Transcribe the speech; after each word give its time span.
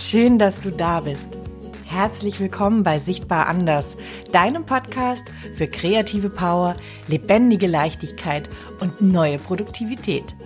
Schön, 0.00 0.38
dass 0.38 0.60
du 0.60 0.70
da 0.70 1.00
bist. 1.00 1.28
Herzlich 1.84 2.38
willkommen 2.38 2.84
bei 2.84 3.00
Sichtbar 3.00 3.48
Anders, 3.48 3.96
deinem 4.30 4.64
Podcast 4.64 5.24
für 5.56 5.66
kreative 5.66 6.30
Power, 6.30 6.76
lebendige 7.08 7.66
Leichtigkeit 7.66 8.48
und 8.78 9.02
neue 9.02 9.38
Produktivität. 9.38 10.36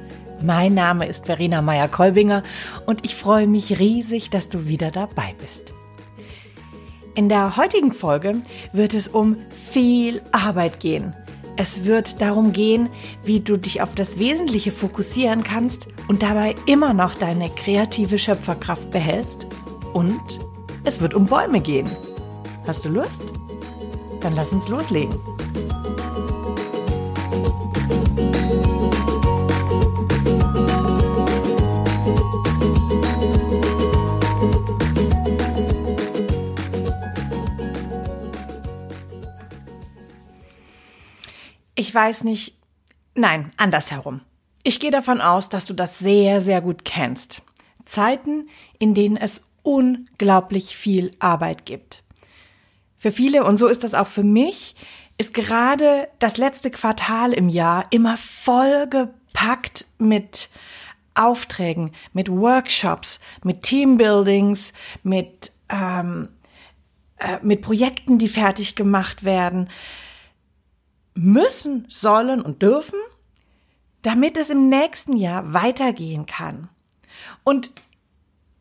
Mein 0.42 0.72
Name 0.72 1.06
ist 1.06 1.26
Verena 1.26 1.60
Meyer-Kolbinger 1.60 2.42
und 2.86 3.04
ich 3.04 3.14
freue 3.14 3.46
mich 3.46 3.78
riesig, 3.78 4.30
dass 4.30 4.48
du 4.48 4.68
wieder 4.68 4.90
dabei 4.90 5.34
bist. 5.38 5.74
In 7.14 7.28
der 7.28 7.58
heutigen 7.58 7.92
Folge 7.92 8.40
wird 8.72 8.94
es 8.94 9.06
um 9.06 9.36
viel 9.50 10.22
Arbeit 10.32 10.80
gehen. 10.80 11.14
Es 11.56 11.84
wird 11.84 12.20
darum 12.20 12.52
gehen, 12.52 12.88
wie 13.24 13.40
du 13.40 13.56
dich 13.56 13.82
auf 13.82 13.94
das 13.94 14.18
Wesentliche 14.18 14.72
fokussieren 14.72 15.42
kannst 15.42 15.86
und 16.08 16.22
dabei 16.22 16.54
immer 16.66 16.94
noch 16.94 17.14
deine 17.14 17.50
kreative 17.50 18.18
Schöpferkraft 18.18 18.90
behältst. 18.90 19.46
Und 19.92 20.40
es 20.84 21.00
wird 21.00 21.14
um 21.14 21.26
Bäume 21.26 21.60
gehen. 21.60 21.90
Hast 22.66 22.84
du 22.84 22.88
Lust? 22.88 23.22
Dann 24.20 24.34
lass 24.34 24.52
uns 24.52 24.68
loslegen. 24.68 25.31
Ich 41.74 41.94
weiß 41.94 42.24
nicht, 42.24 42.58
nein, 43.14 43.50
andersherum. 43.56 44.20
Ich 44.62 44.78
gehe 44.78 44.90
davon 44.90 45.20
aus, 45.20 45.48
dass 45.48 45.66
du 45.66 45.74
das 45.74 45.98
sehr, 45.98 46.40
sehr 46.40 46.60
gut 46.60 46.84
kennst. 46.84 47.42
Zeiten, 47.84 48.48
in 48.78 48.94
denen 48.94 49.16
es 49.16 49.42
unglaublich 49.62 50.76
viel 50.76 51.12
Arbeit 51.18 51.66
gibt. 51.66 52.02
Für 52.96 53.10
viele, 53.10 53.44
und 53.44 53.56
so 53.56 53.66
ist 53.66 53.82
das 53.82 53.94
auch 53.94 54.06
für 54.06 54.22
mich, 54.22 54.76
ist 55.18 55.34
gerade 55.34 56.08
das 56.18 56.36
letzte 56.36 56.70
Quartal 56.70 57.32
im 57.32 57.48
Jahr 57.48 57.86
immer 57.90 58.16
vollgepackt 58.16 59.86
mit 59.98 60.50
Aufträgen, 61.14 61.92
mit 62.12 62.30
Workshops, 62.30 63.20
mit 63.42 63.62
Teambuildings, 63.62 64.72
mit, 65.02 65.52
ähm, 65.68 66.28
äh, 67.18 67.38
mit 67.42 67.62
Projekten, 67.62 68.18
die 68.18 68.28
fertig 68.28 68.76
gemacht 68.76 69.24
werden, 69.24 69.68
müssen, 71.14 71.86
sollen 71.88 72.42
und 72.42 72.62
dürfen, 72.62 72.98
damit 74.02 74.36
es 74.36 74.50
im 74.50 74.68
nächsten 74.68 75.16
Jahr 75.16 75.54
weitergehen 75.54 76.26
kann. 76.26 76.68
Und 77.44 77.70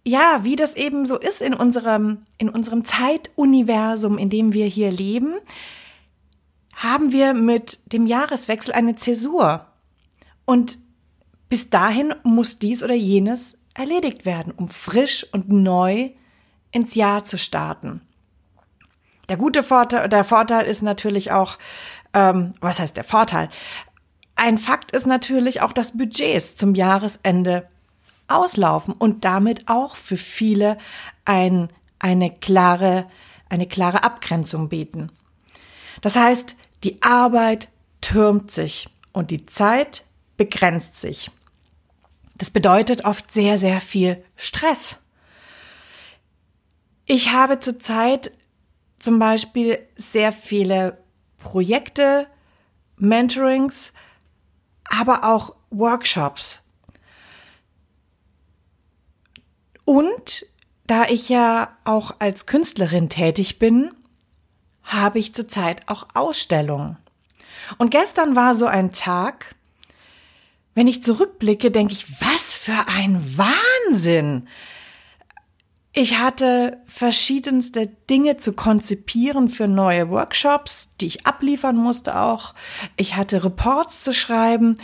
ja, 0.04 0.44
wie 0.44 0.56
das 0.56 0.76
eben 0.76 1.06
so 1.06 1.18
ist 1.18 1.42
in 1.42 1.54
unserem, 1.54 2.24
in 2.38 2.50
unserem 2.50 2.86
Zeituniversum, 2.86 4.18
in 4.18 4.30
dem 4.30 4.54
wir 4.54 4.66
hier 4.66 4.92
leben, 4.92 5.36
haben 6.76 7.12
wir 7.12 7.34
mit 7.34 7.80
dem 7.94 8.08
Jahreswechsel 8.08 8.74
eine 8.74 8.96
Zäsur. 8.96 9.68
Und 10.46 10.80
bis 11.50 11.70
dahin 11.70 12.16
muss 12.24 12.58
dies 12.58 12.82
oder 12.82 12.96
jenes 12.96 13.58
erledigt 13.74 14.26
werden, 14.26 14.54
um 14.56 14.68
frisch 14.68 15.26
und 15.32 15.50
neu 15.50 16.12
ins 16.72 16.96
Jahr 16.96 17.24
zu 17.24 17.38
starten. 17.38 18.02
Der 19.30 19.38
gute 19.38 19.64
Vorteil, 19.64 20.10
der 20.10 20.24
Vorteil 20.24 20.66
ist 20.66 20.82
natürlich 20.82 21.32
auch, 21.32 21.58
ähm, 22.14 22.54
was 22.60 22.80
heißt 22.80 22.98
der 22.98 23.04
Vorteil? 23.04 23.50
Ein 24.36 24.58
Fakt 24.58 24.92
ist 24.92 25.06
natürlich 25.06 25.62
auch, 25.62 25.74
dass 25.74 25.98
Budgets 25.98 26.56
zum 26.56 26.76
Jahresende 26.76 27.68
auslaufen 28.28 28.94
und 28.94 29.26
damit 29.26 29.68
auch 29.68 29.96
für 29.96 30.18
viele 30.18 30.78
ein, 31.26 31.70
eine 32.00 32.32
klare, 32.32 33.08
eine 33.50 33.68
klare 33.68 34.04
Abgrenzung 34.04 34.70
bieten. 34.70 35.12
Das 36.02 36.16
heißt, 36.16 36.56
die 36.84 37.02
Arbeit 37.04 37.68
türmt 38.00 38.52
sich 38.52 38.90
und 39.14 39.32
die 39.32 39.46
Zeit 39.46 40.04
begrenzt 40.38 41.00
sich. 41.00 41.30
Das 42.36 42.50
bedeutet 42.50 43.06
oft 43.06 43.30
sehr, 43.30 43.60
sehr 43.60 43.82
viel 43.82 44.24
Stress. 44.36 44.98
Ich 47.06 47.32
habe 47.32 47.60
zurzeit 47.60 48.32
zum 48.98 49.20
Beispiel 49.20 49.80
sehr 49.96 50.32
viele 50.32 50.98
Projekte, 51.42 52.28
Mentorings, 52.98 53.94
aber 54.90 55.24
auch 55.24 55.56
Workshops. 55.70 56.64
Und 59.86 60.46
da 60.88 61.06
ich 61.06 61.30
ja 61.30 61.78
auch 61.84 62.16
als 62.20 62.46
Künstlerin 62.46 63.10
tätig 63.10 63.60
bin, 63.60 63.94
habe 64.84 65.20
ich 65.20 65.34
zurzeit 65.34 65.88
auch 65.88 66.08
Ausstellungen. 66.14 66.98
Und 67.78 67.92
gestern 67.92 68.36
war 68.36 68.56
so 68.56 68.66
ein 68.66 68.92
Tag, 68.92 69.56
wenn 70.74 70.88
ich 70.88 71.04
zurückblicke, 71.04 71.72
denke 71.72 71.94
ich, 71.94 72.22
was 72.22 72.54
für 72.54 72.88
ein 72.88 73.38
Wahnsinn! 73.38 74.48
Ich 75.94 76.18
hatte 76.18 76.78
verschiedenste 76.86 77.88
Dinge 77.88 78.38
zu 78.38 78.54
konzipieren 78.54 79.50
für 79.50 79.68
neue 79.68 80.10
Workshops, 80.10 80.96
die 80.96 81.08
ich 81.08 81.28
abliefern 81.28 81.76
musste 81.76 82.18
auch. 82.18 82.54
Ich 82.96 83.16
hatte 83.18 83.44
Reports 83.44 84.02
zu 84.04 84.14
schreiben. 84.14 84.78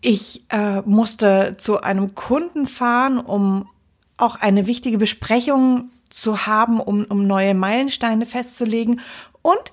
Ich 0.00 0.44
äh, 0.48 0.80
musste 0.82 1.56
zu 1.58 1.82
einem 1.82 2.14
Kunden 2.14 2.66
fahren, 2.66 3.18
um 3.18 3.68
auch 4.16 4.36
eine 4.36 4.66
wichtige 4.66 4.96
Besprechung 4.96 5.90
zu 6.08 6.46
haben, 6.46 6.80
um, 6.80 7.04
um 7.04 7.26
neue 7.26 7.54
Meilensteine 7.54 8.24
festzulegen. 8.24 9.00
Und 9.42 9.72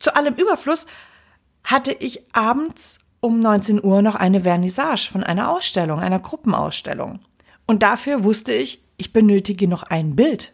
zu 0.00 0.16
allem 0.16 0.34
Überfluss 0.34 0.86
hatte 1.62 1.92
ich 1.92 2.24
abends 2.34 2.98
um 3.20 3.38
19 3.38 3.84
Uhr 3.84 4.02
noch 4.02 4.16
eine 4.16 4.40
Vernissage 4.40 5.08
von 5.12 5.22
einer 5.22 5.50
Ausstellung, 5.50 6.00
einer 6.00 6.18
Gruppenausstellung. 6.18 7.20
Und 7.66 7.84
dafür 7.84 8.24
wusste 8.24 8.52
ich, 8.52 8.81
ich 8.96 9.12
benötige 9.12 9.68
noch 9.68 9.82
ein 9.82 10.16
Bild. 10.16 10.52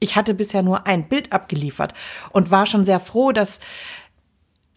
Ich 0.00 0.16
hatte 0.16 0.34
bisher 0.34 0.62
nur 0.62 0.86
ein 0.86 1.08
Bild 1.08 1.32
abgeliefert 1.32 1.94
und 2.30 2.50
war 2.50 2.66
schon 2.66 2.84
sehr 2.84 3.00
froh, 3.00 3.32
dass 3.32 3.60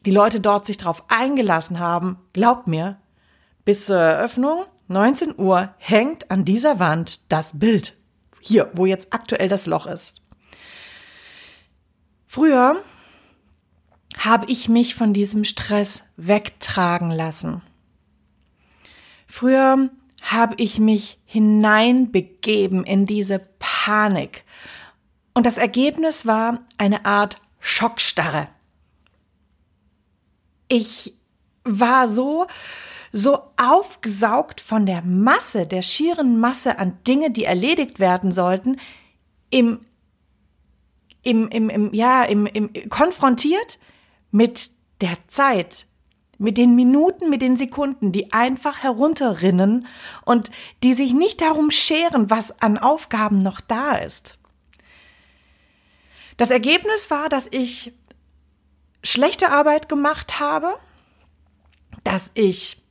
die 0.06 0.12
Leute 0.12 0.39
dort 0.39 0.66
sich 0.66 0.78
darauf 0.78 1.03
eingelassen 1.09 1.79
haben. 1.79 2.17
Glaubt 2.34 2.67
mir, 2.67 2.97
bis 3.66 3.85
zur 3.85 3.97
Eröffnung 3.97 4.66
19 4.88 5.40
Uhr 5.40 5.73
hängt 5.78 6.31
an 6.31 6.44
dieser 6.44 6.79
Wand 6.79 7.22
das 7.29 7.57
Bild. 7.57 7.97
Hier, 8.41 8.72
wo 8.73 8.85
jetzt 8.85 9.13
aktuell 9.13 9.47
das 9.47 9.66
Loch 9.67 9.85
ist. 9.85 10.22
Früher 12.28 12.78
habe 14.17 14.45
ich 14.47 14.67
mich 14.67 14.95
von 14.95 15.13
diesem 15.13 15.44
Stress 15.44 16.09
wegtragen 16.17 17.11
lassen. 17.11 17.61
Früher 19.28 19.90
habe 20.21 20.55
ich 20.57 20.79
mich 20.79 21.19
hineinbegeben 21.25 22.83
in 22.83 23.05
diese 23.05 23.39
Panik. 23.59 24.45
Und 25.33 25.45
das 25.45 25.57
Ergebnis 25.57 26.25
war 26.25 26.59
eine 26.77 27.05
Art 27.05 27.37
Schockstarre. 27.59 28.47
Ich 30.67 31.15
war 31.63 32.07
so, 32.07 32.47
so 33.11 33.39
aufgesaugt 33.57 34.61
von 34.61 34.85
der 34.85 35.01
Masse, 35.01 35.67
der 35.67 35.81
schieren 35.81 36.39
Masse 36.39 36.79
an 36.79 36.97
Dinge, 37.05 37.31
die 37.31 37.43
erledigt 37.43 37.99
werden 37.99 38.31
sollten, 38.31 38.77
im, 39.49 39.85
im, 41.23 41.49
im, 41.49 41.69
im 41.69 41.93
ja, 41.93 42.23
im, 42.23 42.45
im, 42.45 42.71
konfrontiert 42.89 43.79
mit 44.31 44.72
der 45.01 45.16
Zeit, 45.28 45.85
mit 46.41 46.58
den 46.58 46.76
Minuten, 46.76 47.29
mit 47.29 47.43
den 47.43 47.55
Sekunden, 47.55 48.11
die 48.11 48.34
einfach 48.34 48.82
herunterrinnen 48.82 49.85
und 50.26 50.49
die 50.82 50.93
sich 50.93 51.14
nicht 51.14 51.40
darum 51.40 51.70
scheren, 51.70 52.32
was 52.32 52.59
an 52.61 52.79
Aufgaben 52.79 53.43
noch 53.43 53.61
da 53.61 53.97
ist. 53.97 54.40
Das 56.38 56.49
Ergebnis 56.49 57.11
war, 57.11 57.29
dass 57.29 57.47
ich 57.52 57.93
schlechte 59.03 59.52
Arbeit 59.52 59.88
gemacht 59.88 60.40
habe, 60.40 60.73
dass 62.03 62.32
ich 62.34 62.82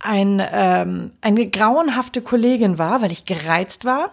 ein, 0.00 0.42
ähm, 0.44 1.12
eine 1.20 1.48
grauenhafte 1.48 2.22
Kollegin 2.22 2.76
war, 2.76 3.02
weil 3.02 3.12
ich 3.12 3.24
gereizt 3.24 3.84
war. 3.84 4.10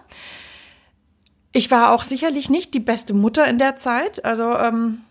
Ich 1.52 1.72
war 1.72 1.94
auch 1.94 2.04
sicherlich 2.04 2.52
nicht 2.52 2.76
die 2.76 2.80
beste 2.80 3.16
Mutter 3.16 3.48
in 3.48 3.58
der 3.58 3.78
Zeit. 3.78 4.24
Also 4.24 4.56
ähm, 4.56 5.02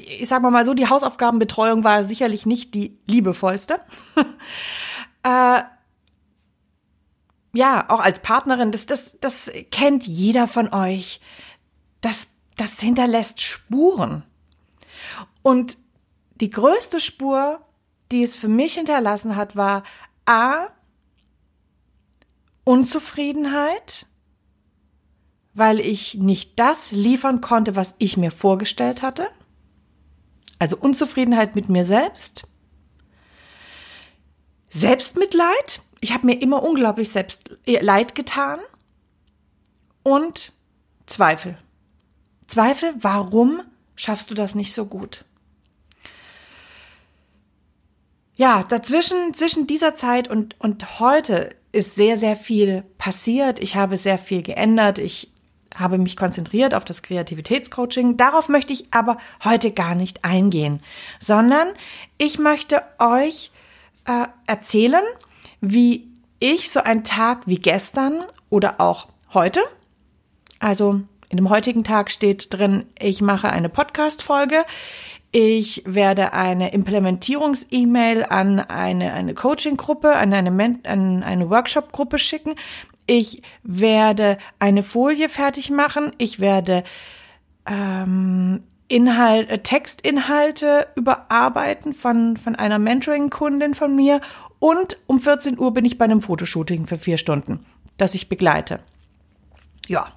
ich 0.00 0.28
sag 0.28 0.42
mal 0.42 0.64
so, 0.64 0.74
die 0.74 0.88
Hausaufgabenbetreuung 0.88 1.84
war 1.84 2.04
sicherlich 2.04 2.46
nicht 2.46 2.74
die 2.74 2.98
liebevollste. 3.06 3.80
äh, 5.22 5.62
ja, 7.52 7.84
auch 7.88 8.00
als 8.00 8.20
Partnerin, 8.20 8.72
das, 8.72 8.86
das, 8.86 9.18
das 9.20 9.50
kennt 9.70 10.06
jeder 10.06 10.46
von 10.46 10.72
euch. 10.72 11.20
Das, 12.00 12.28
das 12.56 12.80
hinterlässt 12.80 13.40
Spuren. 13.40 14.24
Und 15.42 15.76
die 16.40 16.50
größte 16.50 17.00
Spur, 17.00 17.60
die 18.10 18.22
es 18.22 18.34
für 18.36 18.48
mich 18.48 18.74
hinterlassen 18.74 19.36
hat, 19.36 19.56
war 19.56 19.82
A, 20.26 20.68
Unzufriedenheit 22.64 24.06
weil 25.52 25.80
ich 25.80 26.14
nicht 26.14 26.58
das 26.58 26.92
liefern 26.92 27.40
konnte, 27.40 27.76
was 27.76 27.94
ich 27.98 28.16
mir 28.16 28.30
vorgestellt 28.30 29.02
hatte. 29.02 29.28
Also 30.60 30.76
Unzufriedenheit 30.76 31.56
mit 31.56 31.68
mir 31.68 31.84
selbst. 31.84 32.44
Selbstmitleid. 34.68 35.80
Ich 36.00 36.12
habe 36.12 36.26
mir 36.26 36.40
immer 36.40 36.62
unglaublich 36.62 37.10
selbst 37.10 37.58
äh, 37.66 37.80
leid 37.80 38.14
getan. 38.14 38.60
Und 40.04 40.52
Zweifel. 41.06 41.58
Zweifel, 42.46 42.94
warum 42.98 43.62
schaffst 43.96 44.30
du 44.30 44.34
das 44.34 44.54
nicht 44.54 44.72
so 44.72 44.84
gut? 44.86 45.24
Ja, 48.36 48.62
dazwischen, 48.62 49.34
zwischen 49.34 49.66
dieser 49.66 49.94
Zeit 49.94 50.28
und, 50.28 50.58
und 50.60 51.00
heute 51.00 51.50
ist 51.72 51.94
sehr, 51.94 52.16
sehr 52.16 52.36
viel 52.36 52.82
passiert. 52.96 53.58
Ich 53.58 53.76
habe 53.76 53.96
sehr 53.96 54.18
viel 54.18 54.42
geändert. 54.42 54.98
Ich 54.98 55.32
habe 55.74 55.98
mich 55.98 56.16
konzentriert 56.16 56.74
auf 56.74 56.84
das 56.84 57.02
Kreativitätscoaching. 57.02 58.16
Darauf 58.16 58.48
möchte 58.48 58.72
ich 58.72 58.92
aber 58.92 59.18
heute 59.44 59.70
gar 59.70 59.94
nicht 59.94 60.24
eingehen, 60.24 60.80
sondern 61.18 61.68
ich 62.18 62.38
möchte 62.38 62.82
euch 62.98 63.50
äh, 64.06 64.26
erzählen, 64.46 65.02
wie 65.60 66.08
ich 66.38 66.70
so 66.70 66.80
einen 66.80 67.04
Tag 67.04 67.46
wie 67.46 67.58
gestern 67.58 68.24
oder 68.48 68.80
auch 68.80 69.08
heute, 69.32 69.60
also 70.58 71.02
in 71.28 71.36
dem 71.36 71.48
heutigen 71.48 71.84
Tag 71.84 72.10
steht 72.10 72.52
drin, 72.52 72.86
ich 72.98 73.20
mache 73.20 73.50
eine 73.50 73.68
Podcast-Folge. 73.68 74.64
Ich 75.32 75.84
werde 75.86 76.32
eine 76.32 76.72
Implementierungs-E-Mail 76.72 78.24
an 78.24 78.58
eine, 78.58 79.12
eine 79.12 79.34
Coaching-Gruppe, 79.34 80.16
an 80.16 80.32
eine, 80.32 80.80
an 80.82 81.22
eine 81.22 81.48
Workshop-Gruppe 81.48 82.18
schicken. 82.18 82.56
Ich 83.12 83.42
werde 83.64 84.38
eine 84.60 84.84
Folie 84.84 85.28
fertig 85.28 85.68
machen. 85.68 86.12
Ich 86.18 86.38
werde 86.38 86.84
ähm, 87.66 88.62
Inhalt, 88.86 89.50
äh, 89.50 89.58
Textinhalte 89.58 90.86
überarbeiten 90.94 91.92
von, 91.92 92.36
von 92.36 92.54
einer 92.54 92.78
Mentoring-Kundin 92.78 93.74
von 93.74 93.96
mir. 93.96 94.20
Und 94.60 94.96
um 95.08 95.18
14 95.18 95.58
Uhr 95.58 95.74
bin 95.74 95.84
ich 95.84 95.98
bei 95.98 96.04
einem 96.04 96.22
Fotoshooting 96.22 96.86
für 96.86 96.98
vier 96.98 97.18
Stunden, 97.18 97.66
das 97.96 98.14
ich 98.14 98.28
begleite. 98.28 98.78
Ja. 99.88 100.12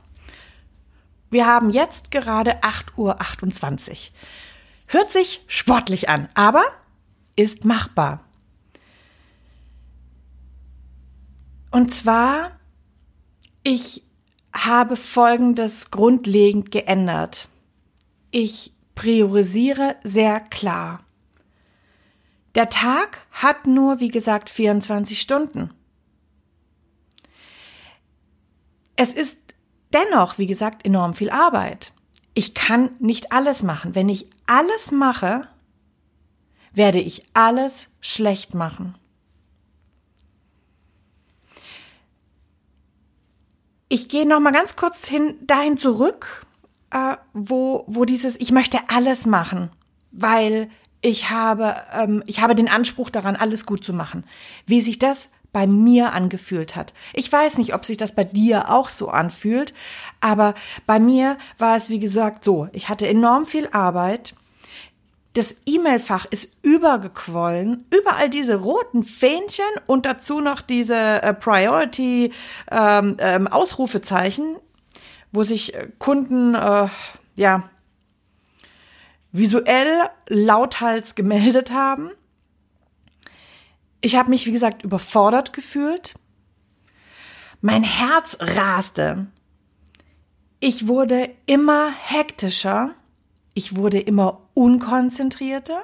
Wir 1.31 1.48
haben 1.48 1.72
jetzt 1.72 2.12
gerade 2.12 2.62
8.28 2.62 3.90
Uhr. 3.90 3.98
Hört 4.86 5.12
sich 5.12 5.44
sportlich 5.48 6.10
an, 6.10 6.28
aber 6.36 6.62
ist 7.36 7.66
machbar. 7.66 8.24
Und 11.72 11.92
zwar, 11.92 12.51
ich 13.63 14.04
habe 14.54 14.95
Folgendes 14.95 15.89
grundlegend 15.89 16.71
geändert. 16.71 17.48
Ich 18.31 18.74
priorisiere 18.95 19.95
sehr 20.04 20.39
klar. 20.39 21.04
Der 22.56 22.69
Tag 22.69 23.25
hat 23.31 23.65
nur, 23.65 24.00
wie 24.00 24.10
gesagt, 24.10 24.50
24 24.50 25.19
Stunden. 25.19 25.71
Es 28.95 29.13
ist 29.13 29.39
dennoch, 29.92 30.38
wie 30.38 30.45
gesagt, 30.45 30.86
enorm 30.86 31.16
viel 31.16 31.31
Arbeit. 31.31 31.94
Ich 32.36 32.54
kann 32.54 32.92
nicht 33.00 33.31
alles 33.31 33.63
machen. 33.63 33.95
Wenn 33.95 34.09
ich 34.09 34.30
alles 34.45 34.92
mache, 34.92 35.48
werde 36.74 37.00
ich 37.00 37.25
alles 37.33 37.89
schlecht 38.01 38.54
machen. 38.54 38.95
Ich 43.94 44.10
gehe 44.10 44.28
noch 44.28 44.40
mal 44.40 44.51
ganz 44.51 44.75
kurz 44.75 45.07
hin 45.07 45.36
dahin 45.42 45.78
zurück, 45.78 46.48
äh, 46.90 47.16
wo 47.34 47.84
wo 47.86 48.06
dieses 48.06 48.40
ich 48.42 48.51
möchte 48.51 48.80
alles 48.88 49.28
machen, 49.28 49.69
weil 50.10 50.68
ich 51.01 51.30
habe 51.30 51.75
ähm, 51.94 52.24
ich 52.25 52.42
habe 52.42 52.56
den 52.56 52.68
Anspruch 52.68 53.12
daran 53.12 53.36
alles 53.36 53.68
gut 53.68 53.84
zu 53.86 53.94
machen. 53.94 54.24
Wie 54.66 54.81
sich 54.81 54.98
das 54.98 55.30
bei 55.51 55.68
mir 55.68 56.13
angefühlt 56.13 56.75
hat. 56.75 56.95
Ich 57.13 57.31
weiß 57.31 57.60
nicht, 57.60 57.75
ob 57.75 57.86
sich 57.86 57.98
das 57.98 58.16
bei 58.16 58.24
dir 58.24 58.72
auch 58.72 58.90
so 58.90 59.10
anfühlt, 59.10 59.75
aber 60.22 60.56
bei 60.88 61.00
mir 61.00 61.38
war 61.60 61.75
es 61.75 61.92
wie 61.92 62.00
gesagt 62.00 62.44
so, 62.44 62.69
ich 62.74 62.90
hatte 62.90 63.07
enorm 63.07 63.45
viel 63.45 63.69
Arbeit. 63.74 64.34
Das 65.33 65.56
E-Mail-Fach 65.65 66.25
ist 66.30 66.57
übergequollen, 66.62 67.88
überall 67.91 68.30
diese 68.30 68.57
roten 68.57 69.03
Fähnchen 69.03 69.65
und 69.88 70.06
dazu 70.06 70.41
noch 70.41 70.62
diese 70.62 70.95
äh, 70.95 71.33
Priority 71.33 72.31
ähm, 72.69 73.18
ähm, 73.19 73.50
wo 75.31 75.41
sich 75.41 75.74
äh, 75.74 75.88
Kunden 75.97 76.53
äh, 76.53 76.88
ja 77.35 77.69
visuell 79.31 80.09
lauthals 80.27 81.15
gemeldet 81.15 81.71
haben. 81.71 82.12
Ich 84.01 84.15
habe 84.15 84.30
mich, 84.30 84.45
wie 84.45 84.51
gesagt, 84.51 84.83
überfordert 84.83 85.51
gefühlt. 85.51 86.13
Mein 87.62 87.83
Herz 87.83 88.38
raste. 88.39 89.25
Ich 90.59 90.88
wurde 90.88 91.31
immer 91.47 91.91
hektischer. 91.91 92.94
Ich 93.56 93.75
wurde 93.75 94.00
immer 94.00 94.43
unkonzentrierter. 94.54 95.84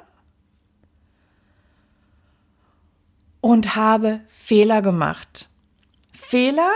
Und 3.42 3.76
habe 3.76 4.22
Fehler 4.28 4.82
gemacht. 4.82 5.50
Fehler, 6.12 6.70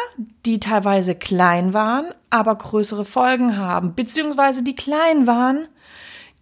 die 0.45 0.60
teilweise 0.60 1.13
klein 1.13 1.74
waren, 1.74 2.06
aber 2.30 2.56
größere 2.56 3.06
Folgen 3.06 3.57
haben, 3.57 3.94
beziehungsweise 3.94 4.63
die 4.63 4.75
klein 4.75 5.28
waren, 5.28 5.68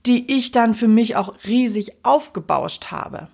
die 0.06 0.38
ich 0.38 0.52
dann 0.52 0.76
für 0.76 0.88
mich 0.88 1.16
auch 1.16 1.34
riesig 1.46 1.92
aufgebauscht 2.04 2.92
habe. 2.92 3.28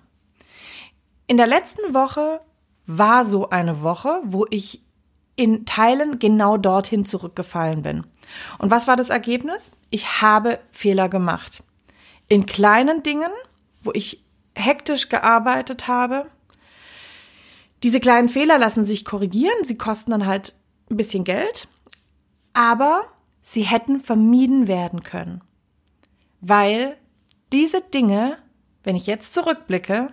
In 1.26 1.36
der 1.36 1.46
letzten 1.46 1.94
Woche 1.94 2.40
war 2.86 3.24
so 3.24 3.50
eine 3.50 3.82
Woche, 3.82 4.20
wo 4.24 4.46
ich 4.50 4.82
in 5.36 5.66
Teilen 5.66 6.18
genau 6.18 6.56
dorthin 6.56 7.04
zurückgefallen 7.04 7.82
bin. 7.82 8.04
Und 8.58 8.70
was 8.70 8.88
war 8.88 8.96
das 8.96 9.10
Ergebnis? 9.10 9.72
Ich 9.90 10.20
habe 10.20 10.58
Fehler 10.72 11.08
gemacht. 11.08 11.62
In 12.28 12.46
kleinen 12.46 13.02
Dingen, 13.02 13.30
wo 13.82 13.92
ich 13.92 14.24
hektisch 14.54 15.08
gearbeitet 15.08 15.88
habe. 15.88 16.26
Diese 17.82 18.00
kleinen 18.00 18.28
Fehler 18.28 18.58
lassen 18.58 18.84
sich 18.84 19.04
korrigieren, 19.04 19.64
sie 19.64 19.78
kosten 19.78 20.10
dann 20.10 20.26
halt 20.26 20.54
ein 20.90 20.96
bisschen 20.96 21.24
Geld, 21.24 21.68
aber 22.52 23.04
sie 23.42 23.62
hätten 23.62 24.00
vermieden 24.00 24.66
werden 24.66 25.02
können. 25.02 25.42
Weil 26.40 26.96
diese 27.52 27.80
Dinge, 27.80 28.38
wenn 28.82 28.96
ich 28.96 29.06
jetzt 29.06 29.32
zurückblicke, 29.32 30.12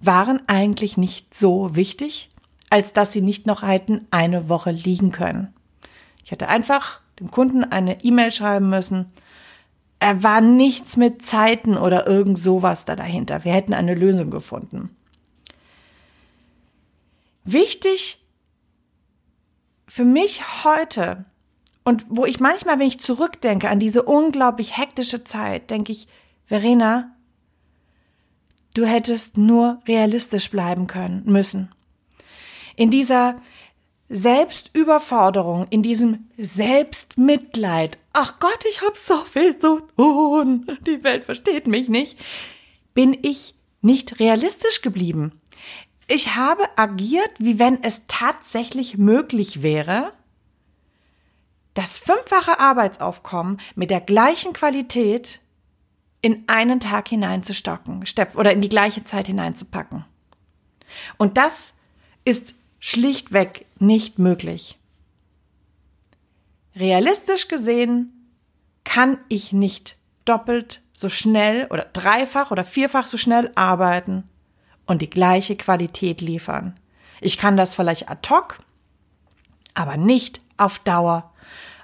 waren 0.00 0.42
eigentlich 0.48 0.96
nicht 0.96 1.34
so 1.34 1.74
wichtig, 1.74 2.30
als 2.70 2.92
dass 2.92 3.12
sie 3.12 3.22
nicht 3.22 3.46
noch 3.46 3.62
hätten 3.62 4.06
eine 4.10 4.48
Woche 4.48 4.70
liegen 4.70 5.12
können. 5.12 5.54
Ich 6.24 6.30
hätte 6.30 6.48
einfach 6.48 7.00
dem 7.20 7.30
Kunden 7.30 7.64
eine 7.64 8.02
E-Mail 8.02 8.32
schreiben 8.32 8.70
müssen. 8.70 9.12
Er 10.02 10.22
war 10.22 10.40
nichts 10.40 10.96
mit 10.96 11.24
Zeiten 11.24 11.76
oder 11.76 12.06
irgend 12.08 12.38
sowas 12.38 12.84
da 12.84 12.96
dahinter. 12.96 13.44
Wir 13.44 13.52
hätten 13.52 13.72
eine 13.72 13.94
Lösung 13.94 14.30
gefunden. 14.30 14.90
Wichtig 17.44 18.18
für 19.86 20.04
mich 20.04 20.64
heute 20.64 21.24
und 21.84 22.04
wo 22.08 22.24
ich 22.24 22.40
manchmal, 22.40 22.78
wenn 22.78 22.88
ich 22.88 23.00
zurückdenke 23.00 23.68
an 23.68 23.78
diese 23.78 24.02
unglaublich 24.02 24.76
hektische 24.76 25.22
Zeit, 25.24 25.70
denke 25.70 25.92
ich, 25.92 26.08
Verena, 26.46 27.12
Du 28.74 28.86
hättest 28.86 29.36
nur 29.36 29.82
realistisch 29.86 30.50
bleiben 30.50 30.86
können 30.86 31.24
müssen. 31.26 31.68
In 32.74 32.90
dieser 32.90 33.36
Selbstüberforderung, 34.12 35.66
in 35.70 35.82
diesem 35.82 36.28
Selbstmitleid, 36.36 37.98
ach 38.12 38.38
Gott, 38.38 38.64
ich 38.68 38.82
hab 38.82 38.96
so 38.96 39.16
viel 39.24 39.58
zu 39.58 39.80
tun, 39.96 40.66
die 40.86 41.02
Welt 41.02 41.24
versteht 41.24 41.66
mich 41.66 41.88
nicht, 41.88 42.18
bin 42.94 43.16
ich 43.22 43.54
nicht 43.80 44.20
realistisch 44.20 44.82
geblieben. 44.82 45.40
Ich 46.08 46.34
habe 46.34 46.64
agiert, 46.76 47.32
wie 47.38 47.58
wenn 47.58 47.82
es 47.82 48.02
tatsächlich 48.06 48.98
möglich 48.98 49.62
wäre, 49.62 50.12
das 51.72 51.96
fünffache 51.96 52.60
Arbeitsaufkommen 52.60 53.58
mit 53.74 53.90
der 53.90 54.02
gleichen 54.02 54.52
Qualität 54.52 55.40
in 56.20 56.44
einen 56.48 56.80
Tag 56.80 57.08
hineinzustocken 57.08 58.04
oder 58.34 58.52
in 58.52 58.60
die 58.60 58.68
gleiche 58.68 59.04
Zeit 59.04 59.26
hineinzupacken. 59.26 60.04
Und 61.16 61.38
das 61.38 61.72
ist 62.24 62.54
schlichtweg 62.84 63.64
nicht 63.78 64.18
möglich. 64.18 64.76
Realistisch 66.74 67.46
gesehen 67.46 68.12
kann 68.82 69.18
ich 69.28 69.52
nicht 69.52 69.98
doppelt 70.24 70.82
so 70.92 71.08
schnell 71.08 71.68
oder 71.70 71.84
dreifach 71.84 72.50
oder 72.50 72.64
vierfach 72.64 73.06
so 73.06 73.16
schnell 73.16 73.52
arbeiten 73.54 74.28
und 74.84 75.00
die 75.00 75.08
gleiche 75.08 75.54
Qualität 75.54 76.20
liefern. 76.20 76.76
Ich 77.20 77.38
kann 77.38 77.56
das 77.56 77.72
vielleicht 77.72 78.10
ad 78.10 78.28
hoc, 78.28 78.58
aber 79.74 79.96
nicht 79.96 80.40
auf 80.56 80.80
Dauer. 80.80 81.32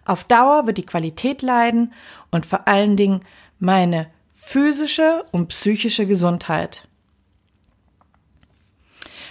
Auf 0.05 0.25
Dauer 0.25 0.67
wird 0.67 0.79
die 0.79 0.87
Qualität 0.87 1.43
leiden 1.43 1.93
und 2.33 2.45
vor 2.45 2.67
allen 2.67 2.97
Dingen 2.97 3.21
meine 3.61 4.11
physische 4.31 5.25
und 5.31 5.47
psychische 5.47 6.09
Gesundheit. 6.09 6.89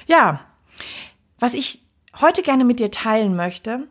Ja, 0.06 0.47
was 1.40 1.54
ich 1.54 1.82
heute 2.20 2.42
gerne 2.42 2.66
mit 2.66 2.80
dir 2.80 2.92
teilen 2.92 3.36
möchte, 3.36 3.88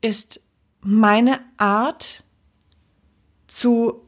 ist 0.00 0.40
meine 0.80 1.40
Art 1.56 2.24
zu, 3.46 4.02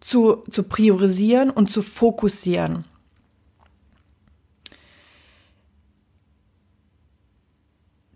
zu, 0.00 0.44
zu 0.50 0.62
priorisieren 0.62 1.50
und 1.50 1.70
zu 1.70 1.82
fokussieren. 1.82 2.84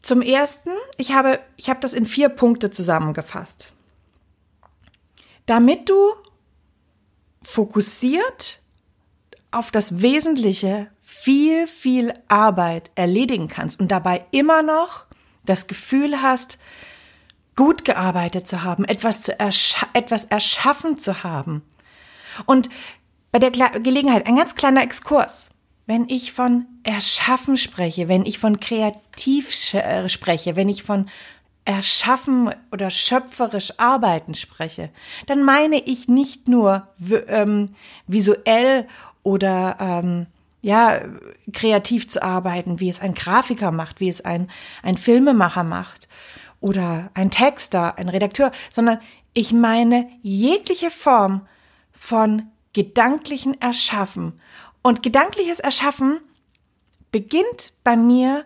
Zum 0.00 0.22
ersten, 0.22 0.70
ich 0.96 1.12
habe, 1.12 1.38
ich 1.58 1.68
habe 1.68 1.80
das 1.80 1.92
in 1.92 2.06
vier 2.06 2.30
Punkte 2.30 2.70
zusammengefasst. 2.70 3.72
Damit 5.44 5.90
du 5.90 6.14
fokussiert 7.42 8.62
auf 9.50 9.70
das 9.70 10.00
Wesentliche 10.00 10.90
viel, 11.20 11.66
viel 11.66 12.14
Arbeit 12.28 12.90
erledigen 12.94 13.48
kannst 13.48 13.80
und 13.80 13.90
dabei 13.90 14.24
immer 14.30 14.62
noch 14.62 15.06
das 15.44 15.66
Gefühl 15.66 16.22
hast, 16.22 16.58
gut 17.56 17.84
gearbeitet 17.84 18.46
zu 18.46 18.62
haben, 18.62 18.84
etwas, 18.84 19.22
zu 19.22 19.38
erscha 19.38 19.86
etwas 19.94 20.26
erschaffen 20.26 20.98
zu 20.98 21.24
haben. 21.24 21.62
Und 22.46 22.68
bei 23.32 23.40
der 23.40 23.50
Gelegenheit 23.50 24.26
ein 24.26 24.36
ganz 24.36 24.54
kleiner 24.54 24.82
Exkurs. 24.82 25.50
Wenn 25.86 26.08
ich 26.08 26.32
von 26.32 26.66
Erschaffen 26.84 27.56
spreche, 27.56 28.08
wenn 28.08 28.24
ich 28.24 28.38
von 28.38 28.60
kreativ 28.60 29.74
äh, 29.74 30.08
spreche, 30.08 30.54
wenn 30.54 30.68
ich 30.68 30.82
von 30.82 31.08
Erschaffen 31.64 32.54
oder 32.70 32.90
schöpferisch 32.90 33.78
arbeiten 33.78 34.34
spreche, 34.34 34.90
dann 35.26 35.42
meine 35.42 35.80
ich 35.80 36.06
nicht 36.06 36.46
nur 36.46 36.86
ähm, 37.26 37.70
visuell 38.06 38.86
oder 39.22 39.76
ähm, 39.80 40.26
ja 40.68 41.00
kreativ 41.52 42.08
zu 42.08 42.22
arbeiten, 42.22 42.78
wie 42.78 42.90
es 42.90 43.00
ein 43.00 43.14
Grafiker 43.14 43.72
macht, 43.72 44.00
wie 44.00 44.08
es 44.08 44.20
ein 44.20 44.50
ein 44.82 44.98
Filmemacher 44.98 45.64
macht 45.64 46.08
oder 46.60 47.10
ein 47.14 47.30
Texter, 47.30 47.96
ein 47.98 48.08
Redakteur, 48.08 48.52
sondern 48.68 49.00
ich 49.32 49.52
meine 49.52 50.10
jegliche 50.22 50.90
Form 50.90 51.46
von 51.92 52.48
gedanklichen 52.74 53.60
Erschaffen. 53.60 54.40
Und 54.82 55.02
gedankliches 55.02 55.60
Erschaffen 55.60 56.20
beginnt 57.10 57.72
bei 57.82 57.96
mir 57.96 58.44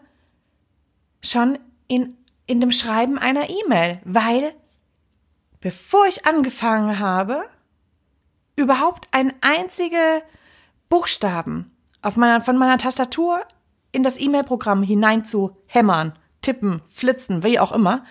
schon 1.23 1.59
in, 1.89 2.17
in 2.47 2.61
dem 2.61 2.71
Schreiben 2.71 3.19
einer 3.19 3.51
E-Mail, 3.51 4.01
weil 4.05 4.55
bevor 5.61 6.07
ich 6.07 6.25
angefangen 6.25 6.99
habe, 6.99 7.45
überhaupt 8.57 9.09
ein 9.11 9.33
einzige 9.41 10.23
Buchstaben 10.89 11.72
auf 12.03 12.17
meiner, 12.17 12.41
von 12.41 12.59
meiner 12.59 12.79
Tastatur 12.79 13.41
in 13.93 14.03
das 14.03 14.21
E-Mail-Programm 14.21 14.83
hinein 14.83 15.25
zu 15.25 15.57
hämmern, 15.67 16.19
tippen, 16.43 16.83
flitzen, 16.89 17.43
wie 17.43 17.59
auch 17.59 17.73
immer, 17.73 18.05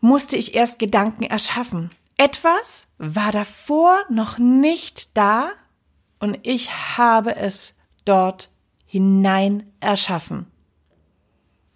musste 0.00 0.36
ich 0.36 0.54
erst 0.54 0.78
Gedanken 0.78 1.24
erschaffen. 1.24 1.90
Etwas 2.16 2.86
war 2.98 3.32
davor 3.32 3.98
noch 4.08 4.38
nicht 4.38 5.16
da 5.16 5.50
und 6.18 6.38
ich 6.42 6.70
habe 6.98 7.36
es 7.36 7.76
dort 8.04 8.50
hinein 8.86 9.72
erschaffen. 9.80 10.46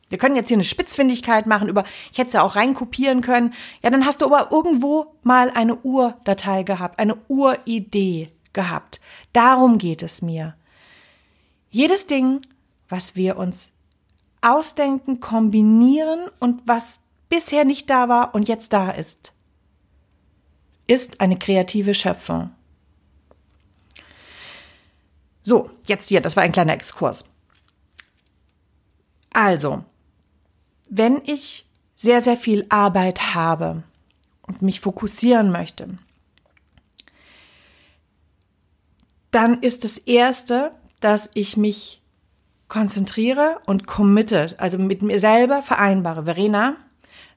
Wir 0.09 0.19
können 0.19 0.37
jetzt 0.37 0.49
hier 0.49 0.57
eine 0.57 0.65
Spitzfindigkeit 0.65 1.47
machen 1.47 1.69
über, 1.69 1.85
ich 2.13 2.19
hätte 2.19 2.29
es 2.29 2.33
ja 2.35 2.43
auch 2.43 2.57
reinkopieren 2.57 3.21
können. 3.21 3.55
Ja, 3.83 3.91
dann 3.91 4.07
hast 4.07 4.21
du 4.21 4.27
aber 4.27 4.53
irgendwo 4.53 5.17
mal 5.23 5.51
eine 5.51 5.77
Urdatei 5.77 6.63
gehabt, 6.63 6.99
eine 6.99 7.17
Uridee 7.29 8.31
gehabt. 8.55 9.01
Darum 9.33 9.79
geht 9.79 10.03
es 10.03 10.23
mir. 10.23 10.55
Jedes 11.71 12.07
Ding, 12.07 12.41
was 12.89 13.17
wir 13.17 13.37
uns 13.37 13.73
ausdenken, 14.41 15.21
kombinieren 15.21 16.29
und 16.39 16.63
was 16.67 17.01
bisher 17.29 17.65
nicht 17.65 17.91
da 17.91 18.09
war 18.09 18.35
und 18.35 18.49
jetzt 18.49 18.73
da 18.73 18.91
ist, 18.91 19.33
ist 20.87 21.21
eine 21.21 21.39
kreative 21.39 21.95
Schöpfung. 21.95 22.51
So, 25.43 25.71
jetzt 25.87 26.09
hier, 26.09 26.21
das 26.21 26.37
war 26.37 26.43
ein 26.43 26.53
kleiner 26.53 26.75
Exkurs. 26.75 27.31
Also, 29.33 29.85
wenn 30.89 31.21
ich 31.25 31.67
sehr, 31.97 32.21
sehr 32.21 32.37
viel 32.37 32.67
Arbeit 32.69 33.35
habe 33.35 33.83
und 34.43 34.63
mich 34.63 34.81
fokussieren 34.81 35.51
möchte, 35.51 35.99
dann 39.35 39.63
ist 39.63 39.83
das 39.83 39.99
Erste, 39.99 40.73
dass 41.01 41.29
ich 41.35 41.57
mich 41.57 42.01
konzentriere 42.69 43.61
und 43.67 43.87
committed, 43.87 44.59
also 44.61 44.79
mit 44.79 45.03
mir 45.03 45.19
selber 45.19 45.61
vereinbare. 45.61 46.25
Verena, 46.25 46.77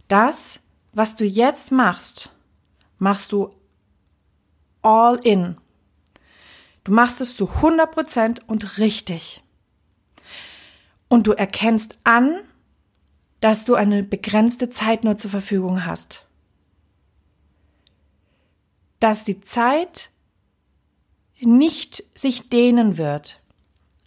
das, 0.07 0.59
was 0.93 1.15
du 1.15 1.25
jetzt 1.25 1.71
machst, 1.71 2.29
machst 2.99 3.31
du 3.31 3.49
all 4.83 5.19
in. 5.23 5.57
Du 6.83 6.91
machst 6.91 7.19
es 7.19 7.35
zu 7.35 7.49
100 7.49 7.91
Prozent 7.91 8.47
und 8.47 8.77
richtig. 8.77 9.43
Und 11.09 11.25
du 11.25 11.31
erkennst 11.31 11.97
an, 12.03 12.41
dass 13.39 13.65
du 13.65 13.73
eine 13.73 14.03
begrenzte 14.03 14.69
Zeit 14.69 15.03
nur 15.03 15.17
zur 15.17 15.31
Verfügung 15.31 15.85
hast. 15.85 16.25
Dass 18.99 19.23
die 19.23 19.41
Zeit 19.41 20.11
nicht 21.39 22.03
sich 22.15 22.49
dehnen 22.49 22.97
wird. 22.97 23.41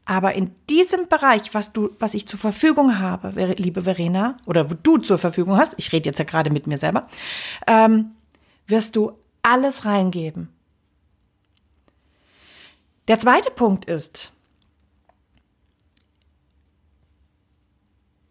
Aber 0.04 0.34
in 0.34 0.54
diesem 0.68 1.08
Bereich, 1.08 1.54
was 1.54 1.72
du, 1.72 1.90
was 2.00 2.14
ich 2.14 2.26
zur 2.26 2.38
Verfügung 2.38 2.98
habe, 2.98 3.30
liebe 3.54 3.82
Verena, 3.82 4.36
oder 4.46 4.68
wo 4.70 4.74
du 4.74 4.98
zur 4.98 5.18
Verfügung 5.18 5.56
hast, 5.56 5.74
ich 5.76 5.92
rede 5.92 6.08
jetzt 6.08 6.18
ja 6.18 6.24
gerade 6.24 6.50
mit 6.50 6.66
mir 6.66 6.78
selber, 6.78 7.06
ähm, 7.66 8.12
wirst 8.66 8.96
du 8.96 9.12
alles 9.42 9.84
reingeben. 9.84 10.48
Der 13.06 13.18
zweite 13.18 13.50
Punkt 13.50 13.84
ist, 13.84 14.32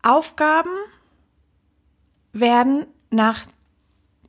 Aufgaben 0.02 0.72
werden 2.32 2.86
nach, 3.10 3.46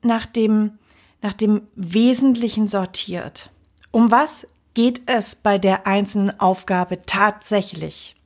nach, 0.03 0.27
dem, 0.27 0.79
nach 1.23 1.35
dem 1.35 1.63
Wesentlichen 1.75 2.69
sortiert. 2.69 3.51
Um 3.93 4.11
was 4.11 4.47
geht 4.81 5.03
es 5.11 5.35
bei 5.35 5.59
der 5.59 5.87
einzelnen 5.87 6.41
Aufgabe 6.41 7.03
tatsächlich? 7.05 8.17